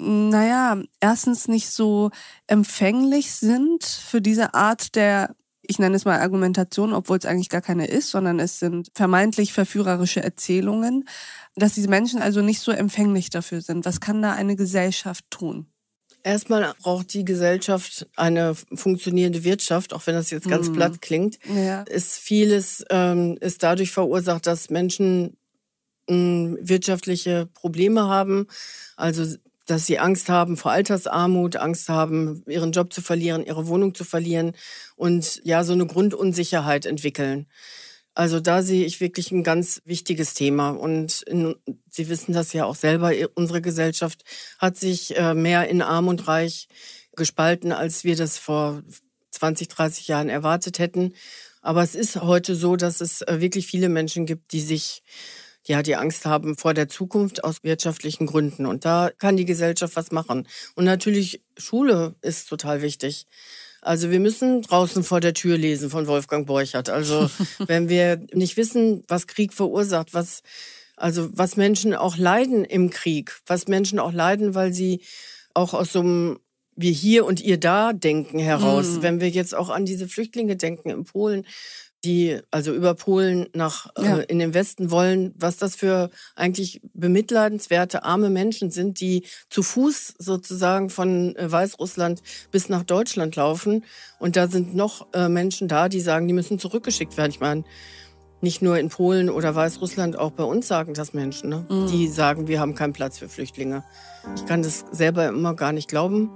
naja, 0.00 0.80
erstens 1.00 1.48
nicht 1.48 1.70
so 1.70 2.10
empfänglich 2.46 3.32
sind 3.32 3.84
für 3.84 4.20
diese 4.20 4.54
Art 4.54 4.94
der 4.94 5.34
ich 5.68 5.78
nenne 5.78 5.94
es 5.94 6.06
mal 6.06 6.18
Argumentation, 6.18 6.92
obwohl 6.92 7.18
es 7.18 7.26
eigentlich 7.26 7.50
gar 7.50 7.60
keine 7.60 7.86
ist, 7.86 8.10
sondern 8.10 8.40
es 8.40 8.58
sind 8.58 8.90
vermeintlich 8.94 9.52
verführerische 9.52 10.22
Erzählungen, 10.22 11.06
dass 11.54 11.74
diese 11.74 11.88
Menschen 11.88 12.20
also 12.20 12.40
nicht 12.40 12.60
so 12.60 12.72
empfänglich 12.72 13.30
dafür 13.30 13.60
sind. 13.60 13.84
Was 13.84 14.00
kann 14.00 14.22
da 14.22 14.32
eine 14.32 14.56
Gesellschaft 14.56 15.26
tun? 15.30 15.66
Erstmal 16.24 16.74
braucht 16.82 17.12
die 17.14 17.24
Gesellschaft 17.24 18.08
eine 18.16 18.54
funktionierende 18.54 19.44
Wirtschaft, 19.44 19.92
auch 19.92 20.06
wenn 20.06 20.14
das 20.14 20.30
jetzt 20.30 20.48
ganz 20.48 20.68
mhm. 20.70 20.72
platt 20.72 21.00
klingt. 21.02 21.38
Ja. 21.44 21.82
Ist 21.82 22.14
vieles 22.14 22.84
ähm, 22.90 23.36
ist 23.40 23.62
dadurch 23.62 23.92
verursacht, 23.92 24.46
dass 24.46 24.70
Menschen 24.70 25.36
ähm, 26.08 26.58
wirtschaftliche 26.60 27.46
Probleme 27.54 28.08
haben. 28.08 28.46
Also 28.96 29.36
dass 29.70 29.86
sie 29.86 29.98
Angst 29.98 30.28
haben 30.28 30.56
vor 30.56 30.72
Altersarmut, 30.72 31.56
Angst 31.56 31.88
haben, 31.88 32.42
ihren 32.46 32.72
Job 32.72 32.92
zu 32.92 33.02
verlieren, 33.02 33.44
ihre 33.44 33.66
Wohnung 33.66 33.94
zu 33.94 34.04
verlieren 34.04 34.52
und 34.96 35.40
ja, 35.44 35.64
so 35.64 35.72
eine 35.72 35.86
Grundunsicherheit 35.86 36.86
entwickeln. 36.86 37.46
Also 38.14 38.40
da 38.40 38.62
sehe 38.62 38.84
ich 38.84 39.00
wirklich 39.00 39.30
ein 39.30 39.44
ganz 39.44 39.80
wichtiges 39.84 40.34
Thema. 40.34 40.70
Und 40.70 41.22
in, 41.22 41.54
Sie 41.88 42.08
wissen 42.08 42.32
das 42.32 42.52
ja 42.52 42.64
auch 42.64 42.74
selber, 42.74 43.12
unsere 43.34 43.62
Gesellschaft 43.62 44.24
hat 44.58 44.76
sich 44.76 45.16
äh, 45.16 45.34
mehr 45.34 45.68
in 45.68 45.82
Arm 45.82 46.08
und 46.08 46.26
Reich 46.26 46.66
gespalten, 47.14 47.70
als 47.70 48.02
wir 48.02 48.16
das 48.16 48.36
vor 48.36 48.82
20, 49.30 49.68
30 49.68 50.08
Jahren 50.08 50.30
erwartet 50.30 50.80
hätten. 50.80 51.14
Aber 51.62 51.82
es 51.82 51.94
ist 51.94 52.16
heute 52.16 52.56
so, 52.56 52.74
dass 52.74 53.00
es 53.00 53.22
äh, 53.22 53.40
wirklich 53.40 53.66
viele 53.66 53.88
Menschen 53.88 54.26
gibt, 54.26 54.52
die 54.52 54.62
sich 54.62 55.02
ja, 55.68 55.82
die 55.82 55.96
Angst 55.96 56.24
haben 56.24 56.56
vor 56.56 56.72
der 56.74 56.88
Zukunft 56.88 57.44
aus 57.44 57.62
wirtschaftlichen 57.62 58.26
Gründen. 58.26 58.66
Und 58.66 58.84
da 58.84 59.10
kann 59.18 59.36
die 59.36 59.44
Gesellschaft 59.44 59.96
was 59.96 60.10
machen. 60.10 60.48
Und 60.74 60.84
natürlich, 60.84 61.42
Schule 61.58 62.14
ist 62.22 62.48
total 62.48 62.80
wichtig. 62.80 63.26
Also 63.82 64.10
wir 64.10 64.18
müssen 64.18 64.62
draußen 64.62 65.04
vor 65.04 65.20
der 65.20 65.34
Tür 65.34 65.58
lesen 65.58 65.90
von 65.90 66.06
Wolfgang 66.06 66.46
Borchert. 66.46 66.88
Also 66.88 67.30
wenn 67.66 67.88
wir 67.88 68.26
nicht 68.32 68.56
wissen, 68.56 69.04
was 69.08 69.26
Krieg 69.26 69.52
verursacht, 69.52 70.14
was 70.14 70.42
also 70.96 71.28
was 71.32 71.56
Menschen 71.56 71.94
auch 71.94 72.16
leiden 72.16 72.64
im 72.64 72.90
Krieg, 72.90 73.38
was 73.46 73.68
Menschen 73.68 74.00
auch 74.00 74.12
leiden, 74.12 74.56
weil 74.56 74.72
sie 74.72 75.02
auch 75.54 75.72
aus 75.74 75.92
so 75.92 76.00
einem 76.00 76.40
wir 76.74 76.92
hier 76.92 77.24
und 77.24 77.40
ihr 77.40 77.58
da 77.58 77.92
denken 77.92 78.38
heraus. 78.38 78.88
Mhm. 78.88 79.02
Wenn 79.02 79.20
wir 79.20 79.28
jetzt 79.28 79.54
auch 79.54 79.68
an 79.68 79.84
diese 79.84 80.08
Flüchtlinge 80.08 80.56
denken 80.56 80.90
in 80.90 81.04
Polen, 81.04 81.44
die 82.04 82.38
also 82.50 82.72
über 82.72 82.94
Polen 82.94 83.48
nach 83.54 83.88
äh, 83.96 84.04
ja. 84.04 84.18
äh, 84.18 84.24
in 84.24 84.38
den 84.38 84.54
Westen 84.54 84.90
wollen, 84.90 85.34
was 85.36 85.56
das 85.56 85.74
für 85.74 86.10
eigentlich 86.36 86.80
bemitleidenswerte 86.94 88.04
arme 88.04 88.30
Menschen 88.30 88.70
sind, 88.70 89.00
die 89.00 89.24
zu 89.48 89.62
Fuß 89.62 90.14
sozusagen 90.18 90.90
von 90.90 91.34
äh, 91.36 91.50
Weißrussland 91.50 92.22
bis 92.50 92.68
nach 92.68 92.84
Deutschland 92.84 93.36
laufen. 93.36 93.84
Und 94.18 94.36
da 94.36 94.48
sind 94.48 94.74
noch 94.74 95.08
äh, 95.12 95.28
Menschen 95.28 95.68
da, 95.68 95.88
die 95.88 96.00
sagen, 96.00 96.28
die 96.28 96.34
müssen 96.34 96.58
zurückgeschickt 96.58 97.16
werden. 97.16 97.30
Ich 97.30 97.40
meine, 97.40 97.64
nicht 98.40 98.62
nur 98.62 98.78
in 98.78 98.88
Polen 98.88 99.30
oder 99.30 99.54
Weißrussland, 99.54 100.16
auch 100.16 100.30
bei 100.30 100.44
uns 100.44 100.68
sagen 100.68 100.94
das 100.94 101.12
Menschen, 101.12 101.50
ne? 101.50 101.66
Mhm. 101.68 101.88
die 101.88 102.06
sagen, 102.06 102.46
wir 102.46 102.60
haben 102.60 102.76
keinen 102.76 102.92
Platz 102.92 103.18
für 103.18 103.28
Flüchtlinge. 103.28 103.82
Ich 104.36 104.46
kann 104.46 104.62
das 104.62 104.84
selber 104.92 105.26
immer 105.26 105.54
gar 105.54 105.72
nicht 105.72 105.88
glauben, 105.88 106.30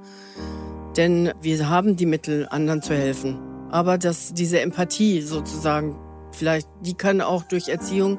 denn 0.96 1.32
wir 1.40 1.68
haben 1.68 1.96
die 1.96 2.06
Mittel, 2.06 2.48
anderen 2.50 2.82
zu 2.82 2.94
helfen. 2.94 3.51
Aber 3.72 3.98
dass 3.98 4.34
diese 4.34 4.60
Empathie 4.60 5.22
sozusagen, 5.22 5.98
vielleicht, 6.30 6.68
die 6.82 6.94
kann 6.94 7.20
auch 7.20 7.42
durch 7.42 7.68
Erziehung 7.68 8.18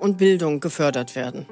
und 0.00 0.16
Bildung 0.16 0.58
gefördert 0.58 1.14
werden. 1.14 1.46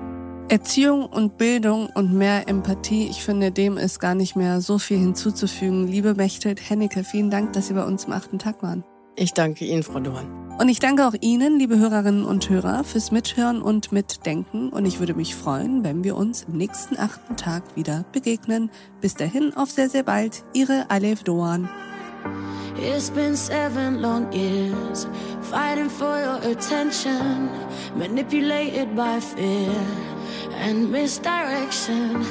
Erziehung 0.49 1.07
und 1.07 1.39
Bildung 1.39 1.89
und 1.95 2.13
mehr 2.13 2.49
Empathie, 2.49 3.07
ich 3.09 3.23
finde, 3.23 3.51
dem 3.51 3.79
ist 3.79 3.99
gar 3.99 4.15
nicht 4.15 4.35
mehr 4.35 4.61
so 4.61 4.79
viel 4.79 4.99
hinzuzufügen. 4.99 5.87
Liebe 5.87 6.15
Mechthild 6.15 6.69
Hennecke, 6.69 7.05
vielen 7.05 7.31
Dank, 7.31 7.53
dass 7.53 7.69
Sie 7.69 7.75
bei 7.75 7.85
uns 7.85 8.05
im 8.05 8.13
achten 8.13 8.39
Tag 8.39 8.63
waren. 8.63 8.83
Ich 9.17 9.33
danke 9.33 9.65
Ihnen, 9.65 9.83
Frau 9.83 10.01
Dorn. 10.01 10.57
Und 10.59 10.69
ich 10.69 10.81
danke 10.81 11.07
auch 11.07 11.15
Ihnen, 11.21 11.59
liebe 11.59 11.79
Hörerinnen 11.79 12.25
und 12.25 12.49
Hörer, 12.49 12.85
fürs 12.85 13.11
Mithören 13.11 13.61
und 13.61 13.93
Mitdenken. 13.93 14.71
Und 14.71 14.87
ich 14.87 15.01
würde 15.01 15.15
mich 15.15 15.35
freuen, 15.35 15.85
wenn 15.85 16.05
wir 16.05 16.17
uns 16.17 16.45
im 16.45 16.57
nächsten 16.57 16.99
achten 16.99 17.37
Tag 17.37 17.77
wieder 17.77 18.05
begegnen. 18.13 18.71
Bis 19.01 19.15
dahin, 19.15 19.55
auf 19.55 19.71
sehr, 19.71 19.89
sehr 19.89 20.03
bald. 20.03 20.45
Ihre 20.53 20.91
Alef 20.91 21.23
Doan. 21.25 21.69
It's 22.77 23.11
been 23.11 23.37
seven 23.37 24.03
long 24.03 24.33
years 24.33 25.07
fighting 25.43 25.89
for 25.89 26.19
your 26.19 26.41
attention, 26.53 27.51
manipulated 27.97 28.97
by 28.97 29.21
fear 29.21 29.75
and 30.55 30.91
misdirection. 30.91 32.25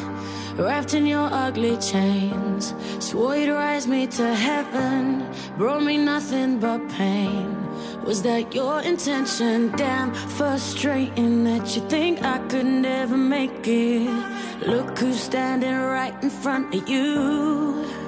wrapped 0.57 0.93
in 0.93 1.05
your 1.05 1.29
ugly 1.31 1.77
chains. 1.77 2.73
Swore 2.99 3.35
you'd 3.35 3.53
rise 3.53 3.87
me 3.87 4.07
to 4.07 4.35
heaven, 4.35 5.25
brought 5.57 5.83
me 5.83 5.97
nothing 5.97 6.59
but 6.59 6.87
pain. 6.89 7.57
Was 8.03 8.21
that 8.23 8.53
your 8.53 8.81
intention? 8.81 9.71
Damn 9.75 10.13
frustrating 10.13 11.43
that 11.45 11.75
you 11.75 11.81
think 11.87 12.21
I 12.21 12.37
could 12.49 12.65
never 12.65 13.17
make 13.17 13.65
it. 13.67 14.67
Look 14.67 14.97
who's 14.99 15.21
standing 15.21 15.73
right 15.73 16.15
in 16.21 16.29
front 16.29 16.75
of 16.75 16.87
you. 16.87 18.02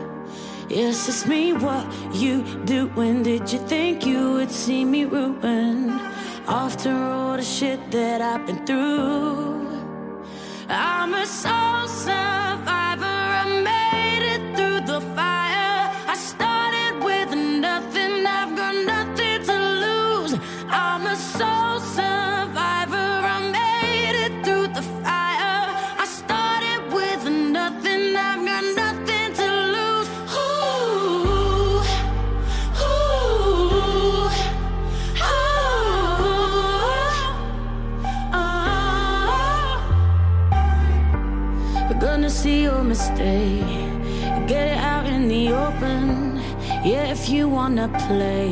Yes, 0.70 1.08
it's 1.08 1.28
me. 1.28 1.54
What 1.54 1.86
you 2.14 2.44
doing? 2.66 3.22
Did 3.22 3.52
you 3.52 3.60
think 3.68 4.06
you 4.06 4.34
would 4.34 4.52
see 4.52 4.84
me 4.84 5.06
ruin? 5.06 5.92
After 6.48 6.92
all 6.92 7.38
the 7.38 7.44
shit 7.44 7.92
that 7.92 8.20
I've 8.22 8.48
been 8.48 8.66
through. 8.66 9.68
I'm 10.68 11.14
a 11.14 11.26
soul 11.26 11.88
mistake. 42.96 44.48
Get 44.48 44.66
it 44.74 44.78
out 44.78 45.06
in 45.06 45.28
the 45.28 45.52
open. 45.52 46.38
Yeah, 46.90 47.12
if 47.16 47.28
you 47.28 47.50
wanna 47.50 47.88
play. 48.08 48.48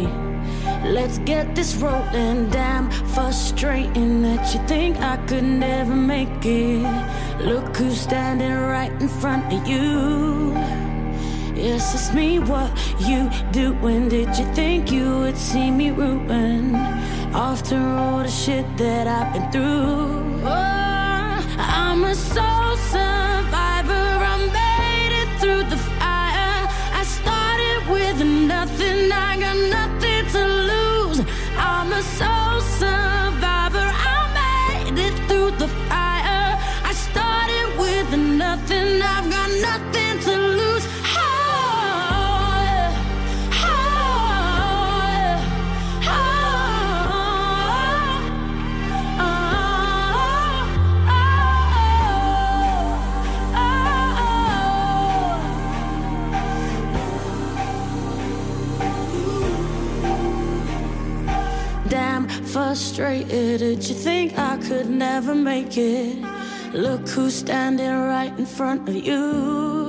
Let's 0.98 1.18
get 1.20 1.56
this 1.56 1.72
rolling. 1.84 2.50
Damn 2.50 2.86
frustrating 3.16 4.22
that 4.28 4.44
you 4.54 4.60
think 4.68 4.98
I 5.14 5.16
could 5.28 5.48
never 5.68 5.96
make 5.96 6.46
it. 6.46 6.84
Look 7.50 7.78
who's 7.78 8.02
standing 8.10 8.58
right 8.76 8.94
in 9.04 9.08
front 9.22 9.44
of 9.56 9.62
you. 9.72 10.52
Yes, 11.56 11.84
it's 11.96 12.10
me. 12.14 12.40
What 12.40 12.70
you 13.08 13.20
doing? 13.62 14.10
Did 14.10 14.30
you 14.40 14.48
think 14.60 14.92
you 14.92 15.08
would 15.22 15.38
see 15.38 15.72
me 15.72 15.88
ruin? 15.92 16.76
After 17.50 17.80
all 18.02 18.24
the 18.28 18.34
shit 18.44 18.68
that 18.78 19.06
I've 19.08 19.30
been 19.34 19.48
through, 19.54 20.42
oh, 20.44 21.38
I'm 21.80 22.04
a 22.04 22.16
soul 22.16 22.76
survivor. 22.92 23.33
Nothing. 28.24 29.12
I 29.12 29.38
got 29.40 29.58
nothing 29.58 29.93
Did 63.74 63.90
you 63.90 63.96
think 63.96 64.38
I 64.38 64.58
could 64.58 64.88
never 64.88 65.34
make 65.34 65.78
it? 65.78 66.20
Look 66.74 67.10
who's 67.10 67.34
standing 67.34 67.90
right 67.90 68.32
in 68.38 68.46
front 68.46 68.88
of 68.88 68.96
you. 68.96 69.83